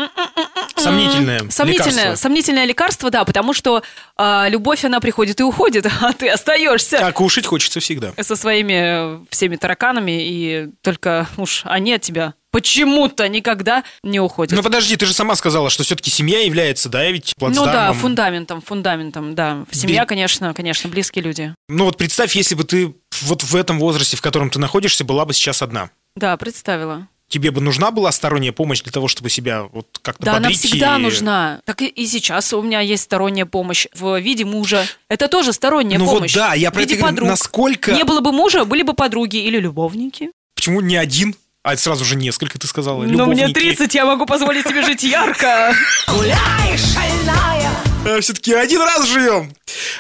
Сомнительное 0.74 1.48
Сомнительное, 1.50 1.92
лекарство. 1.92 2.14
сомнительное 2.16 2.64
лекарство, 2.64 3.10
да, 3.10 3.24
потому 3.24 3.52
что 3.52 3.84
а, 4.16 4.48
любовь, 4.48 4.84
она 4.84 4.98
приходит 4.98 5.38
и 5.38 5.44
уходит, 5.44 5.86
а 6.00 6.12
ты 6.12 6.28
остаешься 6.30 6.98
А 7.06 7.12
кушать 7.12 7.46
хочется 7.46 7.78
всегда. 7.78 8.12
со 8.20 8.34
своими 8.34 9.20
э, 9.20 9.24
всеми 9.30 9.54
тараканами, 9.54 10.20
и 10.26 10.68
только 10.80 11.28
уж 11.36 11.62
они 11.64 11.92
от 11.94 12.02
тебя 12.02 12.34
почему-то 12.52 13.28
никогда 13.28 13.82
не 14.04 14.20
уходят. 14.20 14.54
Ну 14.54 14.62
подожди, 14.62 14.96
ты 14.96 15.06
же 15.06 15.12
сама 15.14 15.34
сказала, 15.34 15.70
что 15.70 15.82
все-таки 15.82 16.10
семья 16.10 16.40
является, 16.44 16.88
да, 16.88 17.10
ведь 17.10 17.34
Ну 17.40 17.48
да, 17.48 17.54
плацдармом. 17.62 17.96
фундаментом, 17.98 18.60
фундаментом, 18.62 19.34
да. 19.34 19.64
Семья, 19.72 20.02
Би- 20.02 20.08
конечно, 20.08 20.54
конечно, 20.54 20.88
близкие 20.88 21.24
люди. 21.24 21.54
Ну 21.68 21.84
вот 21.86 21.96
представь, 21.96 22.36
если 22.36 22.54
бы 22.54 22.62
ты 22.62 22.94
вот 23.22 23.42
в 23.42 23.56
этом 23.56 23.80
возрасте, 23.80 24.16
в 24.16 24.20
котором 24.22 24.50
ты 24.50 24.60
находишься, 24.60 25.04
была 25.04 25.24
бы 25.24 25.32
сейчас 25.34 25.62
одна. 25.62 25.90
Да, 26.14 26.36
представила. 26.36 27.08
Тебе 27.28 27.50
бы 27.50 27.62
нужна 27.62 27.90
была 27.90 28.12
сторонняя 28.12 28.52
помощь 28.52 28.82
для 28.82 28.92
того, 28.92 29.08
чтобы 29.08 29.30
себя 29.30 29.62
вот 29.72 29.86
как-то 30.02 30.22
Да, 30.22 30.36
она 30.36 30.50
всегда 30.50 30.96
и- 30.98 31.00
нужна. 31.00 31.62
Так 31.64 31.80
и, 31.80 31.86
и 31.86 32.06
сейчас 32.06 32.52
у 32.52 32.60
меня 32.60 32.80
есть 32.80 33.04
сторонняя 33.04 33.46
помощь 33.46 33.86
в 33.94 34.20
виде 34.20 34.44
мужа. 34.44 34.84
Это 35.08 35.28
тоже 35.28 35.54
сторонняя 35.54 35.98
Ну 35.98 36.04
вот 36.04 36.16
помощь. 36.16 36.34
да, 36.34 36.52
я 36.52 36.70
про 36.70 36.82
это 36.82 36.94
говорю, 36.96 37.24
насколько- 37.24 37.92
Не 37.92 38.04
было 38.04 38.20
бы 38.20 38.32
мужа, 38.32 38.66
были 38.66 38.82
бы 38.82 38.92
подруги 38.92 39.36
или 39.38 39.58
любовники. 39.58 40.30
Почему 40.54 40.82
не 40.82 40.96
один? 40.96 41.34
А 41.64 41.76
сразу 41.76 42.04
же 42.04 42.16
несколько, 42.16 42.58
ты 42.58 42.66
сказала. 42.66 43.04
Но 43.04 43.26
мне 43.26 43.46
любовники. 43.46 43.52
30, 43.52 43.94
я 43.94 44.04
могу 44.04 44.26
позволить 44.26 44.66
себе 44.66 44.82
жить 44.82 45.04
ярко. 45.04 45.72
Гуляй, 46.08 46.76
шальная, 46.76 48.20
Все-таки 48.20 48.52
один 48.52 48.80
раз 48.80 49.06
живем. 49.06 49.54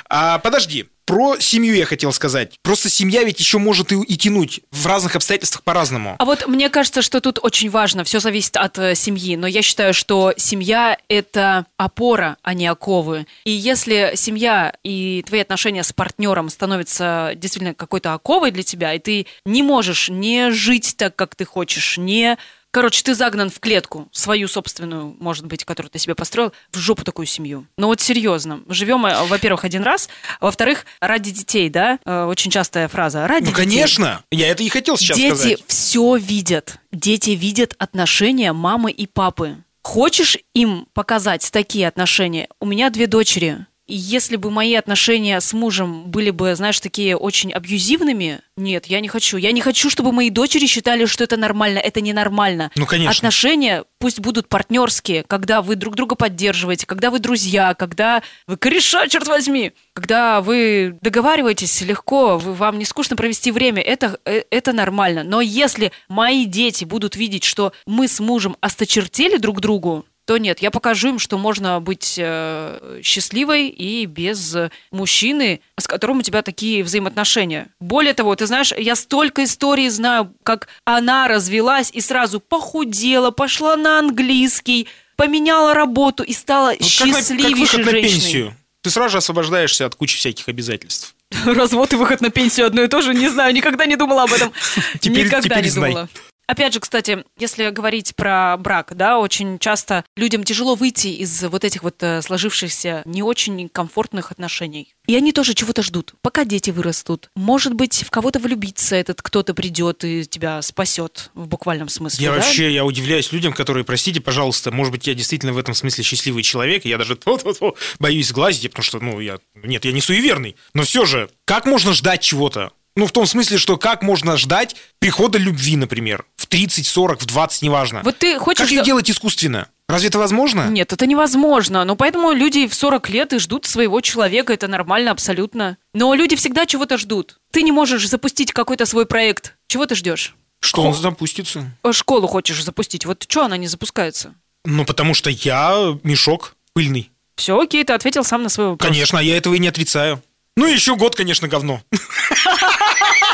А, 0.08 0.38
подожди. 0.38 0.86
Про 1.12 1.38
семью 1.40 1.74
я 1.74 1.84
хотел 1.84 2.10
сказать. 2.10 2.54
Просто 2.62 2.88
семья 2.88 3.22
ведь 3.22 3.38
еще 3.38 3.58
может 3.58 3.92
и, 3.92 3.96
и 4.00 4.16
тянуть 4.16 4.62
в 4.70 4.86
разных 4.86 5.14
обстоятельствах 5.14 5.62
по-разному. 5.62 6.16
А 6.18 6.24
вот 6.24 6.46
мне 6.46 6.70
кажется, 6.70 7.02
что 7.02 7.20
тут 7.20 7.38
очень 7.42 7.68
важно, 7.68 8.02
все 8.02 8.18
зависит 8.18 8.56
от 8.56 8.78
э, 8.78 8.94
семьи, 8.94 9.36
но 9.36 9.46
я 9.46 9.60
считаю, 9.60 9.92
что 9.92 10.32
семья– 10.38 10.96
это 11.08 11.66
опора, 11.76 12.38
а 12.42 12.54
не 12.54 12.66
оковы. 12.66 13.26
И 13.44 13.50
если 13.50 14.12
семья 14.14 14.72
и 14.84 15.22
твои 15.26 15.40
отношения 15.40 15.82
с 15.82 15.92
партнером 15.92 16.48
становятся 16.48 17.32
действительно 17.36 17.74
какой-то 17.74 18.14
оковой 18.14 18.50
для 18.50 18.62
тебя, 18.62 18.94
и 18.94 18.98
ты 18.98 19.26
не 19.44 19.62
можешь 19.62 20.08
не 20.08 20.50
жить 20.50 20.94
так, 20.96 21.14
как 21.14 21.34
ты 21.34 21.44
хочешь, 21.44 21.98
не 21.98 22.38
Короче, 22.72 23.02
ты 23.02 23.14
загнан 23.14 23.50
в 23.50 23.60
клетку, 23.60 24.08
свою 24.12 24.48
собственную, 24.48 25.14
может 25.20 25.44
быть, 25.46 25.62
которую 25.64 25.90
ты 25.90 25.98
себе 25.98 26.14
построил, 26.14 26.52
в 26.72 26.78
жопу 26.78 27.04
такую 27.04 27.26
семью. 27.26 27.66
Ну 27.76 27.88
вот 27.88 28.00
серьезно. 28.00 28.62
Живем, 28.68 29.04
э, 29.04 29.24
во-первых, 29.26 29.64
один 29.64 29.82
раз, 29.82 30.08
а 30.40 30.46
во-вторых, 30.46 30.86
ради 30.98 31.30
детей, 31.30 31.68
да? 31.68 31.98
Э, 32.06 32.24
Очень 32.24 32.50
частая 32.50 32.88
фраза. 32.88 33.26
Ради 33.28 33.44
Ну, 33.44 33.50
детей. 33.50 33.62
конечно. 33.64 34.24
Я 34.30 34.48
это 34.48 34.62
и 34.62 34.70
хотел 34.70 34.96
сейчас 34.96 35.18
Дети 35.18 35.34
сказать. 35.36 35.64
все 35.66 36.16
видят. 36.16 36.78
Дети 36.92 37.30
видят 37.30 37.74
отношения 37.78 38.52
мамы 38.54 38.90
и 38.90 39.06
папы. 39.06 39.58
Хочешь 39.82 40.38
им 40.54 40.86
показать 40.94 41.50
такие 41.52 41.86
отношения? 41.88 42.48
У 42.60 42.64
меня 42.66 42.88
две 42.88 43.06
дочери. 43.06 43.66
Если 43.88 44.36
бы 44.36 44.50
мои 44.50 44.74
отношения 44.74 45.40
с 45.40 45.52
мужем 45.52 46.04
были 46.04 46.30
бы, 46.30 46.54
знаешь, 46.54 46.78
такие 46.78 47.16
очень 47.16 47.52
абьюзивными, 47.52 48.40
нет, 48.56 48.86
я 48.86 49.00
не 49.00 49.08
хочу. 49.08 49.38
Я 49.38 49.50
не 49.50 49.60
хочу, 49.60 49.90
чтобы 49.90 50.12
мои 50.12 50.30
дочери 50.30 50.66
считали, 50.66 51.06
что 51.06 51.24
это 51.24 51.36
нормально. 51.36 51.78
Это 51.78 52.00
ненормально. 52.00 52.70
Ну, 52.76 52.86
конечно. 52.86 53.10
Отношения 53.10 53.84
пусть 53.98 54.20
будут 54.20 54.48
партнерские, 54.48 55.24
когда 55.24 55.62
вы 55.62 55.74
друг 55.74 55.96
друга 55.96 56.14
поддерживаете, 56.14 56.86
когда 56.86 57.10
вы 57.10 57.18
друзья, 57.18 57.74
когда 57.74 58.22
вы 58.46 58.56
кореша, 58.56 59.08
черт 59.08 59.26
возьми, 59.26 59.72
когда 59.94 60.40
вы 60.40 60.98
договариваетесь 61.00 61.80
легко, 61.80 62.38
вы, 62.38 62.54
вам 62.54 62.78
не 62.78 62.84
скучно 62.84 63.16
провести 63.16 63.50
время, 63.50 63.82
это, 63.82 64.18
э, 64.24 64.42
это 64.50 64.72
нормально. 64.72 65.24
Но 65.24 65.40
если 65.40 65.92
мои 66.08 66.44
дети 66.44 66.84
будут 66.84 67.16
видеть, 67.16 67.44
что 67.44 67.72
мы 67.86 68.06
с 68.06 68.20
мужем 68.20 68.56
осточертели 68.60 69.38
друг 69.38 69.60
другу, 69.60 70.04
то 70.24 70.36
нет, 70.38 70.60
я 70.60 70.70
покажу 70.70 71.08
им, 71.10 71.18
что 71.18 71.36
можно 71.36 71.80
быть 71.80 72.14
э, 72.18 73.00
счастливой 73.02 73.68
и 73.68 74.06
без 74.06 74.56
мужчины, 74.92 75.60
с 75.78 75.86
которым 75.88 76.18
у 76.18 76.22
тебя 76.22 76.42
такие 76.42 76.84
взаимоотношения. 76.84 77.68
Более 77.80 78.14
того, 78.14 78.34
ты 78.36 78.46
знаешь, 78.46 78.72
я 78.76 78.94
столько 78.94 79.42
историй 79.44 79.88
знаю, 79.88 80.32
как 80.44 80.68
она 80.84 81.26
развелась 81.28 81.90
и 81.92 82.00
сразу 82.00 82.38
похудела, 82.40 83.30
пошла 83.32 83.76
на 83.76 83.98
английский, 83.98 84.86
поменяла 85.16 85.74
работу 85.74 86.22
и 86.22 86.32
стала 86.32 86.68
Вот 86.70 86.78
как, 86.78 87.06
на- 87.08 87.12
как 87.14 87.22
счастливейшей 87.24 87.60
выход 87.60 87.78
на 87.86 87.90
женщиной. 87.90 88.10
пенсию. 88.20 88.56
Ты 88.82 88.90
сразу 88.90 89.10
же 89.10 89.18
освобождаешься 89.18 89.86
от 89.86 89.94
кучи 89.94 90.16
всяких 90.16 90.48
обязательств. 90.48 91.14
Развод 91.46 91.92
и 91.92 91.96
выход 91.96 92.20
на 92.20 92.30
пенсию 92.30 92.66
одно 92.66 92.82
и 92.82 92.88
то 92.88 93.00
же, 93.00 93.14
не 93.14 93.28
знаю, 93.28 93.54
никогда 93.54 93.86
не 93.86 93.96
думала 93.96 94.24
об 94.24 94.32
этом. 94.32 94.52
Теперь- 95.00 95.26
никогда 95.26 95.40
теперь 95.56 95.64
не 95.64 95.68
знай. 95.70 95.90
думала. 95.90 96.08
Опять 96.52 96.74
же, 96.74 96.80
кстати, 96.80 97.24
если 97.38 97.70
говорить 97.70 98.14
про 98.14 98.58
брак, 98.58 98.92
да, 98.94 99.18
очень 99.18 99.58
часто 99.58 100.04
людям 100.18 100.44
тяжело 100.44 100.74
выйти 100.74 101.06
из 101.06 101.44
вот 101.44 101.64
этих 101.64 101.82
вот 101.82 102.02
э, 102.02 102.20
сложившихся 102.20 103.00
не 103.06 103.22
очень 103.22 103.70
комфортных 103.70 104.32
отношений. 104.32 104.92
И 105.06 105.16
они 105.16 105.32
тоже 105.32 105.54
чего-то 105.54 105.82
ждут, 105.82 106.12
пока 106.20 106.44
дети 106.44 106.68
вырастут. 106.68 107.30
Может 107.34 107.72
быть, 107.72 108.04
в 108.04 108.10
кого-то 108.10 108.38
влюбиться 108.38 108.96
этот 108.96 109.22
кто-то 109.22 109.54
придет 109.54 110.04
и 110.04 110.26
тебя 110.26 110.60
спасет 110.60 111.30
в 111.32 111.46
буквальном 111.46 111.88
смысле. 111.88 112.22
Я 112.22 112.32
да? 112.32 112.36
вообще, 112.36 112.70
я 112.70 112.84
удивляюсь 112.84 113.32
людям, 113.32 113.54
которые, 113.54 113.84
простите, 113.84 114.20
пожалуйста, 114.20 114.70
может 114.70 114.92
быть, 114.92 115.06
я 115.06 115.14
действительно 115.14 115.54
в 115.54 115.58
этом 115.58 115.72
смысле 115.72 116.04
счастливый 116.04 116.42
человек, 116.42 116.84
и 116.84 116.90
я 116.90 116.98
даже 116.98 117.18
боюсь 117.98 118.28
сглазить, 118.28 118.68
потому 118.68 118.84
что, 118.84 119.00
ну, 119.00 119.20
я, 119.20 119.38
нет, 119.54 119.86
я 119.86 119.92
не 119.92 120.02
суеверный. 120.02 120.56
Но 120.74 120.82
все 120.82 121.06
же, 121.06 121.30
как 121.46 121.64
можно 121.64 121.94
ждать 121.94 122.20
чего-то? 122.20 122.72
Ну, 122.94 123.06
в 123.06 123.12
том 123.12 123.26
смысле, 123.26 123.56
что 123.56 123.78
как 123.78 124.02
можно 124.02 124.36
ждать 124.36 124.76
прихода 124.98 125.38
любви, 125.38 125.76
например, 125.76 126.26
в 126.36 126.46
30, 126.46 126.86
40, 126.86 127.22
в 127.22 127.26
20, 127.26 127.62
неважно. 127.62 128.02
Вот 128.04 128.18
ты 128.18 128.38
хочешь... 128.38 128.60
как 128.60 128.70
ее 128.70 128.84
делать 128.84 129.10
искусственно? 129.10 129.68
Разве 129.88 130.08
это 130.08 130.18
возможно? 130.18 130.68
Нет, 130.68 130.92
это 130.92 131.06
невозможно. 131.06 131.84
Но 131.84 131.96
поэтому 131.96 132.32
люди 132.32 132.66
в 132.66 132.74
40 132.74 133.08
лет 133.10 133.32
и 133.32 133.38
ждут 133.38 133.66
своего 133.66 134.00
человека. 134.00 134.52
Это 134.52 134.68
нормально 134.68 135.10
абсолютно. 135.10 135.76
Но 135.92 136.14
люди 136.14 136.36
всегда 136.36 136.66
чего-то 136.66 136.96
ждут. 136.98 137.38
Ты 137.50 137.62
не 137.62 137.72
можешь 137.72 138.08
запустить 138.08 138.52
какой-то 138.52 138.86
свой 138.86 139.06
проект. 139.06 139.54
Чего 139.68 139.86
ты 139.86 139.94
ждешь? 139.94 140.34
Что 140.60 140.82
он 140.82 140.94
запустится? 140.94 141.70
Э, 141.82 141.92
Школу 141.92 142.26
хочешь 142.26 142.62
запустить. 142.62 143.04
Вот 143.04 143.26
что 143.28 143.44
она 143.44 143.56
не 143.56 143.66
запускается? 143.66 144.34
Ну, 144.64 144.84
потому 144.84 145.12
что 145.12 145.28
я 145.28 145.98
мешок 146.04 146.56
пыльный. 146.72 147.10
Все, 147.36 147.58
окей, 147.58 147.82
ты 147.84 147.92
ответил 147.92 148.24
сам 148.24 148.44
на 148.44 148.48
свой 148.48 148.68
вопрос. 148.68 148.88
Конечно, 148.88 149.18
я 149.18 149.36
этого 149.36 149.54
и 149.54 149.58
не 149.58 149.68
отрицаю. 149.68 150.22
Ну, 150.56 150.66
и 150.66 150.72
еще 150.72 150.96
год, 150.96 151.16
конечно, 151.16 151.48
говно. 151.48 151.82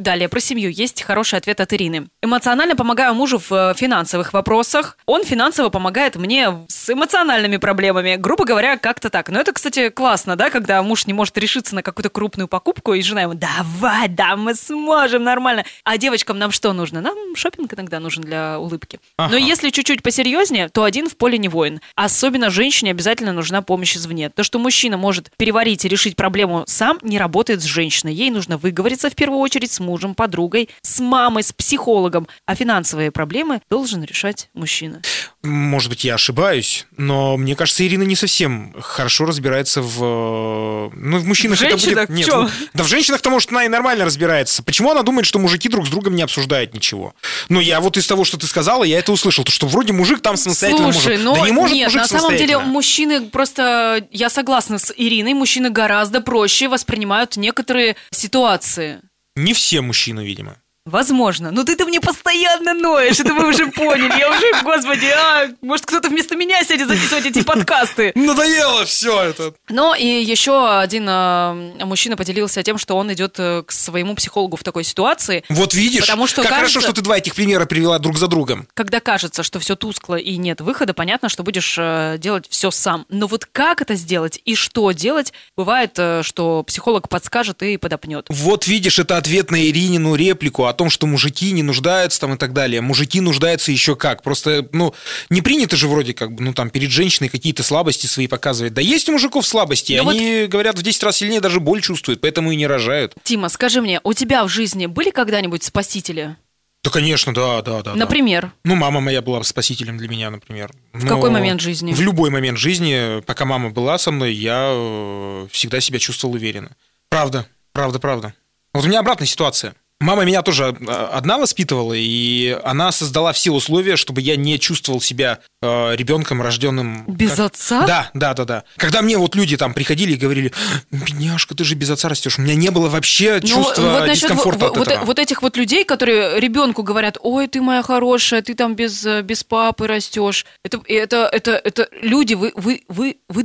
Далее, 0.00 0.30
про 0.30 0.40
семью. 0.40 0.70
Есть 0.70 1.02
хороший 1.02 1.38
ответ 1.38 1.60
от 1.60 1.74
Ирины. 1.74 2.08
Эмоционально 2.22 2.74
помогаю 2.74 3.14
мужу 3.14 3.38
в 3.38 3.52
э, 3.52 3.74
финансовых 3.76 4.32
вопросах. 4.32 4.96
Он 5.04 5.24
финансово 5.24 5.68
помогает 5.68 6.16
мне 6.16 6.64
с 6.68 6.88
эмоциональными 6.88 7.58
проблемами. 7.58 8.16
Грубо 8.16 8.46
говоря, 8.46 8.78
как-то 8.78 9.10
так. 9.10 9.28
Но 9.28 9.38
это, 9.38 9.52
кстати, 9.52 9.90
классно, 9.90 10.36
да, 10.36 10.48
когда 10.48 10.82
муж 10.82 11.06
не 11.06 11.12
может 11.12 11.36
решиться 11.36 11.74
на 11.74 11.82
какую-то 11.82 12.08
крупную 12.08 12.48
покупку, 12.48 12.94
и 12.94 13.02
жена 13.02 13.22
ему, 13.22 13.34
давай, 13.34 14.08
да, 14.08 14.36
мы 14.36 14.54
сможем, 14.54 15.22
нормально. 15.22 15.66
А 15.84 15.98
девочкам 15.98 16.38
нам 16.38 16.50
что 16.50 16.72
нужно? 16.72 17.02
Нам 17.02 17.36
шопинг 17.36 17.74
иногда 17.74 18.00
нужен 18.00 18.22
для 18.22 18.58
улыбки. 18.58 19.00
Ага. 19.18 19.32
Но 19.32 19.36
если 19.36 19.68
чуть-чуть 19.68 20.02
посерьезнее, 20.02 20.70
то 20.70 20.84
один 20.84 21.10
в 21.10 21.16
поле 21.18 21.36
не 21.36 21.48
воин. 21.48 21.82
Особенно 21.94 22.48
женщине 22.48 22.92
обязательно 22.92 23.34
нужна 23.34 23.60
помощь 23.60 23.98
извне. 23.98 24.30
То, 24.30 24.44
что 24.44 24.58
мужчина 24.58 24.96
может 24.96 25.30
переварить 25.36 25.84
и 25.84 25.88
решить 25.88 26.16
проблему 26.16 26.64
сам, 26.66 26.98
не 27.02 27.18
работает 27.18 27.60
с 27.60 27.64
женщиной. 27.64 28.14
Ей 28.14 28.30
нужно 28.30 28.56
выговориться 28.56 29.10
в 29.10 29.14
первую 29.14 29.40
очередь 29.40 29.70
с 29.70 29.78
мужем, 29.78 29.89
подругой, 30.14 30.68
с 30.82 31.00
мамой, 31.00 31.42
с 31.42 31.52
психологом. 31.52 32.28
А 32.46 32.54
финансовые 32.54 33.10
проблемы 33.10 33.60
должен 33.70 34.02
решать 34.04 34.48
мужчина. 34.54 35.02
Может 35.42 35.88
быть, 35.88 36.04
я 36.04 36.14
ошибаюсь, 36.14 36.86
но 36.96 37.36
мне 37.36 37.56
кажется, 37.56 37.86
Ирина 37.86 38.02
не 38.02 38.16
совсем 38.16 38.74
хорошо 38.80 39.24
разбирается 39.24 39.80
в... 39.80 40.02
э, 40.02 40.90
Ну, 40.94 41.18
в 41.18 41.26
мужчинах 41.26 41.58
В 41.58 41.62
это 41.62 41.76
будет... 41.76 42.08
Нет, 42.10 42.28
ну, 42.30 42.48
да 42.74 42.84
в 42.84 42.88
женщинах-то, 42.88 43.30
может, 43.30 43.50
она 43.50 43.64
и 43.64 43.68
нормально 43.68 44.04
разбирается. 44.04 44.62
Почему 44.62 44.90
она 44.90 45.02
думает, 45.02 45.26
что 45.26 45.38
мужики 45.38 45.68
друг 45.68 45.86
с 45.86 45.90
другом 45.90 46.14
не 46.14 46.22
обсуждают 46.22 46.74
ничего? 46.74 47.14
Ну, 47.48 47.60
я 47.60 47.80
вот 47.80 47.96
из 47.96 48.06
того, 48.06 48.24
что 48.24 48.36
ты 48.36 48.46
сказала, 48.46 48.84
я 48.84 48.98
это 48.98 49.12
услышал, 49.12 49.44
то, 49.44 49.50
что 49.52 49.66
вроде 49.66 49.92
мужик 49.92 50.20
там 50.20 50.36
самостоятельно 50.36 50.92
Слушай, 50.92 51.18
может. 51.18 51.24
ну 51.24 51.34
да 51.34 51.40
не 51.46 51.52
может 51.52 51.76
нет, 51.76 51.86
мужик 51.86 52.02
на 52.02 52.08
самом 52.18 52.36
деле 52.36 52.58
мужчины 52.58 53.22
просто, 53.22 54.06
я 54.10 54.28
согласна 54.30 54.78
с 54.78 54.92
Ириной, 54.96 55.34
мужчины 55.34 55.70
гораздо 55.70 56.20
проще 56.20 56.68
воспринимают 56.68 57.36
некоторые 57.36 57.96
ситуации. 58.10 59.00
Не 59.40 59.54
все 59.54 59.80
мужчины, 59.80 60.20
видимо. 60.20 60.58
Возможно. 60.90 61.50
Но 61.50 61.62
ты-то 61.64 61.84
мне 61.86 62.00
постоянно 62.00 62.74
ноешь, 62.74 63.20
это 63.20 63.32
вы 63.32 63.48
уже 63.48 63.68
поняли. 63.68 64.18
Я 64.18 64.28
уже, 64.30 64.62
господи, 64.62 65.06
а, 65.06 65.48
может, 65.62 65.86
кто-то 65.86 66.08
вместо 66.08 66.36
меня 66.36 66.62
сядет 66.64 66.88
записывать 66.88 67.26
эти 67.26 67.42
подкасты. 67.42 68.12
Надоело 68.14 68.84
все 68.84 69.22
это. 69.22 69.54
Но 69.68 69.94
и 69.94 70.04
еще 70.06 70.78
один 70.78 71.06
э, 71.08 71.84
мужчина 71.84 72.16
поделился 72.16 72.62
тем, 72.62 72.76
что 72.78 72.96
он 72.96 73.12
идет 73.12 73.36
э, 73.38 73.62
к 73.64 73.72
своему 73.72 74.14
психологу 74.14 74.56
в 74.56 74.64
такой 74.64 74.84
ситуации, 74.84 75.44
Вот 75.48 75.74
видишь, 75.74 76.02
Потому 76.02 76.26
что 76.26 76.42
как 76.42 76.50
кажется- 76.50 76.74
хорошо, 76.80 76.86
что 76.92 76.92
ты 76.94 77.02
два 77.02 77.18
этих 77.18 77.34
примера 77.34 77.66
привела 77.66 77.98
друг 77.98 78.18
за 78.18 78.26
другом. 78.26 78.66
когда 78.74 79.00
кажется, 79.00 79.42
что 79.42 79.60
все 79.60 79.76
тускло 79.76 80.16
и 80.16 80.36
нет 80.36 80.60
выхода, 80.60 80.92
понятно, 80.94 81.28
что 81.28 81.42
будешь 81.42 81.76
э, 81.78 82.16
делать 82.18 82.46
все 82.50 82.70
сам. 82.70 83.06
Но 83.08 83.26
вот 83.26 83.46
как 83.46 83.80
это 83.80 83.94
сделать 83.94 84.40
и 84.44 84.54
что 84.54 84.90
делать, 84.92 85.32
бывает, 85.56 85.92
э, 85.98 86.22
что 86.24 86.62
психолог 86.64 87.08
подскажет 87.08 87.62
и 87.62 87.76
подопнет. 87.76 88.26
Вот 88.28 88.66
видишь, 88.66 88.98
это 88.98 89.16
ответ 89.16 89.50
на 89.50 89.64
Иринину 89.64 90.14
реплику 90.14 90.64
о 90.64 90.72
том, 90.80 90.88
что 90.88 91.06
мужики 91.06 91.52
не 91.52 91.62
нуждаются 91.62 92.18
там 92.20 92.32
и 92.32 92.36
так 92.38 92.54
далее. 92.54 92.80
Мужики 92.80 93.20
нуждаются 93.20 93.70
еще 93.70 93.96
как. 93.96 94.22
Просто, 94.22 94.66
ну, 94.72 94.94
не 95.28 95.42
принято 95.42 95.76
же 95.76 95.88
вроде 95.88 96.14
как 96.14 96.32
бы, 96.32 96.42
ну, 96.42 96.54
там, 96.54 96.70
перед 96.70 96.90
женщиной 96.90 97.28
какие-то 97.28 97.62
слабости 97.62 98.06
свои 98.06 98.28
показывать. 98.28 98.72
Да 98.72 98.80
есть 98.80 99.06
у 99.10 99.12
мужиков 99.12 99.46
слабости, 99.46 99.92
Ну 99.98 100.04
вот- 100.04 100.14
они, 100.14 100.46
говорят, 100.46 100.78
в 100.78 100.82
10 100.82 101.02
раз 101.02 101.18
сильнее 101.18 101.42
даже 101.42 101.60
боль 101.60 101.82
чувствуют, 101.82 102.22
поэтому 102.22 102.50
и 102.50 102.56
не 102.56 102.66
рожают. 102.66 103.12
Тима, 103.22 103.50
скажи 103.50 103.82
мне, 103.82 104.00
у 104.04 104.14
тебя 104.14 104.42
в 104.42 104.48
жизни 104.48 104.86
были 104.86 105.10
когда-нибудь 105.10 105.62
спасители? 105.62 106.36
Да, 106.82 106.88
конечно, 106.88 107.34
да, 107.34 107.60
да, 107.60 107.82
да. 107.82 107.90
да. 107.90 107.94
Например? 107.94 108.50
Ну, 108.64 108.74
мама 108.74 109.02
моя 109.02 109.20
была 109.20 109.42
спасителем 109.42 109.98
для 109.98 110.08
меня, 110.08 110.30
например. 110.30 110.72
В 110.94 111.06
какой 111.06 111.28
момент 111.28 111.60
жизни? 111.60 111.92
В 111.92 112.00
любой 112.00 112.30
момент 112.30 112.56
жизни, 112.56 113.20
пока 113.20 113.44
мама 113.44 113.68
была 113.68 113.98
со 113.98 114.10
мной, 114.12 114.32
я 114.32 114.70
э, 114.72 115.46
всегда 115.50 115.80
себя 115.80 115.98
чувствовал 115.98 116.36
уверенно. 116.36 116.74
Правда, 117.10 117.46
правда, 117.74 117.98
правда. 117.98 118.32
Вот 118.72 118.86
у 118.86 118.88
меня 118.88 119.00
обратная 119.00 119.26
ситуация. 119.26 119.74
Мама 120.00 120.24
меня 120.24 120.40
тоже 120.40 120.74
э, 120.80 120.92
одна 121.12 121.36
воспитывала, 121.36 121.92
и 121.94 122.58
она 122.64 122.90
создала 122.90 123.32
все 123.34 123.50
условия, 123.50 123.96
чтобы 123.96 124.22
я 124.22 124.36
не 124.36 124.58
чувствовал 124.58 125.00
себя 125.02 125.40
э, 125.60 125.94
ребенком, 125.94 126.40
рожденным... 126.40 127.04
Без 127.06 127.32
как- 127.32 127.52
отца? 127.52 127.86
Да, 127.86 128.10
да, 128.14 128.32
да, 128.32 128.44
да. 128.46 128.64
Когда 128.78 129.02
мне 129.02 129.18
вот 129.18 129.34
люди 129.34 129.58
там 129.58 129.74
приходили 129.74 130.12
и 130.12 130.16
говорили, 130.16 130.52
бедняжка, 130.90 131.54
ты 131.54 131.64
же 131.64 131.74
без 131.74 131.90
отца 131.90 132.08
растешь. 132.08 132.38
У 132.38 132.42
меня 132.42 132.54
не 132.54 132.70
было 132.70 132.88
вообще 132.88 133.40
Ну, 133.42 133.46
чувства 133.48 133.82
вот 133.82 134.06
насчет 134.06 134.30
дискомфорта 134.30 134.68
вот, 134.68 134.78
от 134.78 134.88
этого. 134.88 135.04
вот 135.04 135.18
этих 135.18 135.42
вот 135.42 135.58
людей, 135.58 135.84
которые 135.84 136.40
ребенку 136.40 136.82
говорят, 136.82 137.18
ой, 137.20 137.46
ты 137.46 137.60
моя 137.60 137.82
хорошая, 137.82 138.40
ты 138.40 138.54
там 138.54 138.74
без, 138.74 139.04
э, 139.04 139.20
без 139.20 139.44
папы 139.44 139.86
растешь. 139.86 140.46
Это, 140.64 140.80
это, 140.86 141.28
это, 141.30 141.60
это 141.62 141.88
люди, 142.00 142.32
вы, 142.32 142.52
вы, 142.56 142.82
вы, 142.88 143.18
вы 143.28 143.42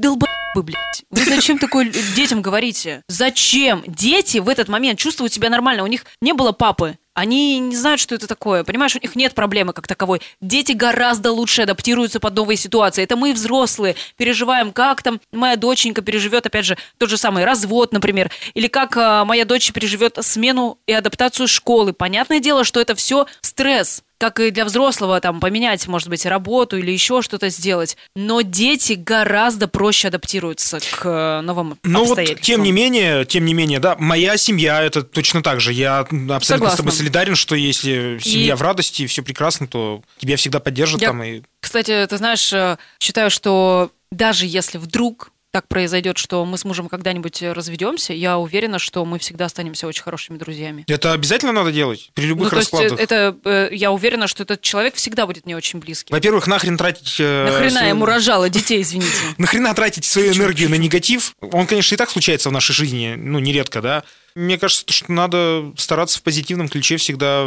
долбоебы, 0.56 0.64
блядь. 0.64 1.04
Вы 1.10 1.26
зачем 1.26 1.58
такое 1.58 1.92
детям 2.16 2.42
говорите? 2.42 3.04
Зачем? 3.08 3.84
Дети 3.88 4.40
в 4.40 4.50
этот 4.50 4.68
момент 4.68 5.00
чувствуют 5.00 5.34
себя 5.34 5.50
нормально, 5.50 5.84
у 5.84 5.88
них 5.88 6.06
не 6.22 6.34
было 6.34 6.52
папы. 6.52 6.98
Они 7.14 7.60
не 7.60 7.78
знают, 7.78 8.02
что 8.02 8.14
это 8.14 8.28
такое. 8.28 8.66
Понимаешь, 8.66 8.94
у 8.94 9.00
них 9.02 9.16
нет 9.16 9.34
проблемы 9.34 9.72
как 9.72 9.88
таковой. 9.88 10.22
Дети 10.42 10.74
гораздо 10.74 11.32
лучше 11.32 11.62
адаптируются 11.62 12.20
под 12.20 12.36
новые 12.36 12.58
ситуации. 12.58 13.04
Это 13.04 13.16
мы, 13.16 13.32
взрослые, 13.32 13.96
переживаем, 14.18 14.74
как 14.74 15.02
там 15.02 15.22
моя 15.32 15.56
доченька 15.56 16.02
переживет, 16.02 16.46
опять 16.46 16.66
же, 16.66 16.78
тот 16.98 17.10
же 17.10 17.18
самый 17.18 17.46
развод, 17.46 17.94
например, 17.94 18.32
или 18.54 18.68
как 18.68 18.98
а, 18.98 19.24
моя 19.24 19.46
дочь 19.46 19.72
переживет 19.72 20.18
смену 20.20 20.78
и 20.88 20.92
адаптацию 20.92 21.48
школы. 21.48 21.94
Понятное 21.94 22.42
дело, 22.42 22.66
что 22.66 22.82
это 22.82 22.96
все 22.96 23.28
стресс. 23.40 24.04
Как 24.18 24.40
и 24.40 24.50
для 24.50 24.64
взрослого, 24.64 25.20
там, 25.20 25.42
поменять, 25.42 25.86
может 25.88 26.08
быть, 26.08 26.26
работу 26.26 26.78
или 26.78 26.90
еще 26.92 27.22
что-то 27.22 27.50
сделать. 27.50 27.98
Но 28.16 28.42
дети 28.42 28.94
гораздо 28.94 29.68
проще 29.68 30.08
адаптируются 30.08 30.80
к 30.80 31.06
э, 31.06 31.42
новым 31.42 31.78
Ну 31.84 32.00
вот, 32.00 32.12
обстоятельствам. 32.20 32.44
тем 32.44 32.64
не 32.64 32.72
менее, 32.72 33.26
тем 33.26 33.44
не 33.46 33.54
менее, 33.54 33.80
да, 33.80 33.98
моя 34.00 34.38
семья 34.38 34.82
это 34.82 35.04
точно 35.04 35.44
так 35.44 35.60
же. 35.60 35.74
Я 35.74 36.00
абсолютно 36.00 36.40
с 36.40 36.46
Согласна. 36.46 36.78
тобой 36.78 36.92
солидарен, 36.94 37.36
что 37.36 37.56
если 37.56 38.18
семья 38.22 38.54
И- 38.54 38.58
в 38.58 38.62
радости, 38.62 39.06
все 39.06 39.22
прекрасно, 39.22 39.68
то 39.68 40.02
тебя 40.18 40.38
всегда 40.38 40.60
поддержат 40.62 41.02
Я- 41.02 41.08
там 41.10 41.22
и 41.22 41.42
Кстати, 41.60 42.06
ты 42.08 42.18
знаешь, 42.18 42.54
э, 42.54 42.78
считаю, 43.00 43.30
что 43.30 43.92
даже 44.12 44.46
если 44.46 44.78
вдруг 44.78 45.32
так 45.56 45.70
произойдет, 45.70 46.18
что 46.18 46.44
мы 46.44 46.58
с 46.58 46.66
мужем 46.66 46.90
когда-нибудь 46.90 47.42
э, 47.42 47.54
разведемся, 47.54 48.12
я 48.12 48.38
уверена, 48.38 48.78
что 48.78 49.06
мы 49.06 49.20
всегда 49.20 49.46
останемся 49.46 49.88
очень 49.88 50.04
хорошими 50.04 50.38
друзьями. 50.38 50.84
это 50.86 51.14
обязательно 51.14 51.54
надо 51.54 51.72
делать 51.72 52.10
при 52.14 52.26
любых 52.26 52.48
ну, 52.48 52.50
то 52.50 52.58
есть 52.58 52.74
э, 52.74 52.78
раскладах. 52.78 53.00
это, 53.00 53.38
э, 53.46 53.70
я 53.72 53.94
уверена, 53.94 54.28
что 54.28 54.44
этот 54.44 54.60
человек 54.60 54.96
всегда 54.96 55.26
будет 55.26 55.46
мне 55.46 55.56
очень 55.56 55.80
близким. 55.80 56.14
Во-первых, 56.14 56.48
нахрен 56.48 56.78
тратить... 56.78 57.16
э, 57.20 57.46
Нахрена 57.46 57.70
свою- 57.70 57.88
ему 57.88 58.06
рожала 58.06 58.50
детей, 58.50 58.82
извините. 58.82 59.16
Нахрена 59.38 59.74
тратить 59.74 60.04
свою 60.04 60.34
энергию 60.34 60.70
на 60.70 60.76
негатив? 60.76 61.38
Он, 61.40 61.66
конечно, 61.68 61.96
и 61.96 61.98
так 61.98 62.10
случается 62.10 62.50
в 62.50 62.52
нашей 62.52 62.74
жизни, 62.74 63.16
ну, 63.16 63.40
нередко, 63.40 63.82
да. 63.82 64.04
Мне 64.36 64.58
кажется, 64.58 64.84
что 64.92 65.10
надо 65.10 65.72
стараться 65.78 66.20
в 66.20 66.24
позитивном 66.24 66.68
ключе 66.68 66.98
всегда 66.98 67.46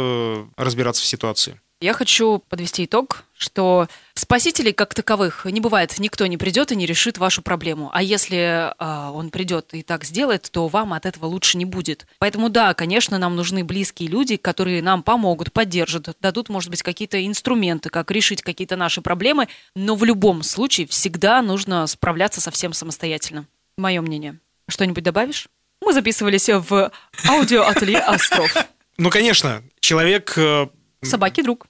разбираться 0.57 1.03
в 1.03 1.05
ситуации. 1.05 1.59
Я 1.81 1.93
хочу 1.93 2.39
подвести 2.49 2.83
итог, 2.83 3.23
что 3.37 3.87
спасителей 4.13 4.73
как 4.73 4.93
таковых 4.93 5.45
не 5.45 5.61
бывает. 5.61 5.97
Никто 5.97 6.25
не 6.27 6.35
придет 6.35 6.73
и 6.73 6.75
не 6.75 6.85
решит 6.85 7.17
вашу 7.17 7.41
проблему. 7.41 7.89
А 7.93 8.03
если 8.03 8.73
а, 8.77 9.11
он 9.13 9.29
придет 9.29 9.73
и 9.73 9.81
так 9.81 10.03
сделает, 10.03 10.49
то 10.51 10.67
вам 10.67 10.91
от 10.91 11.05
этого 11.05 11.27
лучше 11.27 11.57
не 11.57 11.63
будет. 11.63 12.05
Поэтому 12.17 12.49
да, 12.49 12.73
конечно, 12.73 13.17
нам 13.17 13.37
нужны 13.37 13.63
близкие 13.63 14.09
люди, 14.09 14.35
которые 14.35 14.81
нам 14.81 15.03
помогут, 15.03 15.53
поддержат, 15.53 16.17
дадут, 16.19 16.49
может 16.49 16.69
быть, 16.69 16.83
какие-то 16.83 17.25
инструменты, 17.25 17.89
как 17.89 18.11
решить 18.11 18.41
какие-то 18.41 18.75
наши 18.75 19.01
проблемы. 19.01 19.47
Но 19.73 19.95
в 19.95 20.03
любом 20.03 20.43
случае 20.43 20.85
всегда 20.85 21.41
нужно 21.41 21.87
справляться 21.87 22.41
со 22.41 22.51
всем 22.51 22.73
самостоятельно. 22.73 23.47
Мое 23.77 24.01
мнение. 24.01 24.39
Что-нибудь 24.67 25.03
добавишь? 25.05 25.47
Мы 25.81 25.93
записывались 25.93 26.49
в 26.49 26.91
аудиоателье 27.25 27.99
«Остров». 27.99 28.53
Ну, 28.97 29.09
конечно, 29.09 29.63
человек 29.79 30.33
э, 30.35 30.67
Собаки 31.01 31.41
друг. 31.41 31.67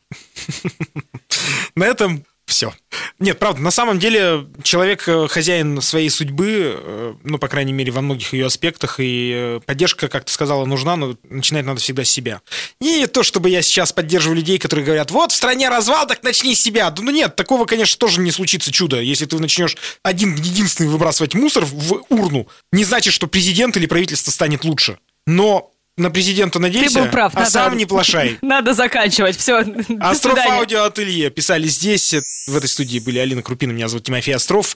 На 1.75 1.85
этом 1.85 2.25
все. 2.49 2.73
Нет, 3.19 3.37
правда, 3.37 3.61
на 3.61 3.69
самом 3.69 3.99
деле 3.99 4.47
человек 4.63 5.07
э, 5.07 5.27
хозяин 5.27 5.81
своей 5.81 6.09
судьбы, 6.09 6.73
э, 6.75 7.13
ну, 7.23 7.37
по 7.37 7.47
крайней 7.47 7.73
мере, 7.73 7.91
во 7.91 8.01
многих 8.01 8.33
ее 8.33 8.47
аспектах, 8.47 8.95
и 8.99 9.31
э, 9.35 9.59
поддержка, 9.65 10.07
как 10.07 10.25
ты 10.25 10.31
сказала, 10.31 10.65
нужна, 10.65 10.95
но 10.95 11.15
начинать 11.29 11.65
надо 11.65 11.79
всегда 11.79 12.03
с 12.03 12.09
себя. 12.09 12.41
Не 12.81 13.05
то, 13.05 13.21
чтобы 13.21 13.49
я 13.49 13.61
сейчас 13.61 13.93
поддерживаю 13.93 14.35
людей, 14.35 14.57
которые 14.57 14.83
говорят, 14.83 15.11
вот 15.11 15.31
в 15.31 15.35
стране 15.35 15.69
развал, 15.69 16.07
так 16.07 16.23
начни 16.23 16.55
с 16.55 16.61
себя. 16.61 16.93
Ну 16.97 17.11
нет, 17.11 17.35
такого, 17.35 17.65
конечно, 17.65 17.99
тоже 17.99 18.19
не 18.19 18.31
случится 18.31 18.71
чудо. 18.71 18.99
Если 18.99 19.25
ты 19.25 19.37
начнешь 19.37 19.77
один 20.01 20.33
единственный 20.33 20.89
выбрасывать 20.89 21.35
мусор 21.35 21.65
в 21.65 22.03
урну, 22.09 22.47
не 22.71 22.83
значит, 22.83 23.13
что 23.13 23.27
президент 23.27 23.77
или 23.77 23.85
правительство 23.85 24.31
станет 24.31 24.63
лучше. 24.63 24.97
Но 25.27 25.71
на 25.99 26.09
президента 26.09 26.59
надейся, 26.59 26.93
Ты 26.95 27.01
был 27.03 27.11
прав. 27.11 27.33
а 27.35 27.39
надо- 27.39 27.51
сам 27.51 27.77
не 27.77 27.85
плашай. 27.85 28.37
Надо 28.41 28.73
заканчивать. 28.73 29.37
Все. 29.37 29.59
Остров 30.01 30.39
Аудио 30.49 30.83
Ателье 30.83 31.29
писали 31.29 31.67
здесь. 31.67 32.13
В 32.47 32.55
этой 32.55 32.67
студии 32.67 32.99
были 32.99 33.19
Алина 33.19 33.41
Крупина, 33.41 33.71
меня 33.71 33.87
зовут 33.87 34.05
Тимофей 34.05 34.35
Остров. 34.35 34.75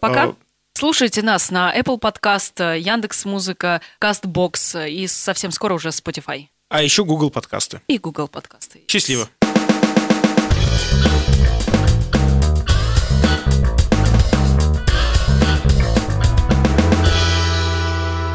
Пока. 0.00 0.26
Э, 0.26 0.32
Слушайте 0.76 1.22
нас 1.22 1.50
на 1.52 1.72
Apple 1.78 2.00
Podcast, 2.00 2.78
Яндекс 2.78 3.24
Музыка, 3.24 3.80
Castbox 4.00 4.90
и 4.90 5.06
совсем 5.06 5.52
скоро 5.52 5.74
уже 5.74 5.88
Spotify 5.90 6.48
А 6.68 6.82
еще 6.82 7.04
Google 7.04 7.30
подкасты. 7.30 7.80
и 7.86 7.96
Google 7.98 8.26
подкасты. 8.26 8.80
Счастливо. 8.88 9.28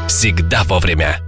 Всегда 0.08 0.64
вовремя. 0.64 1.20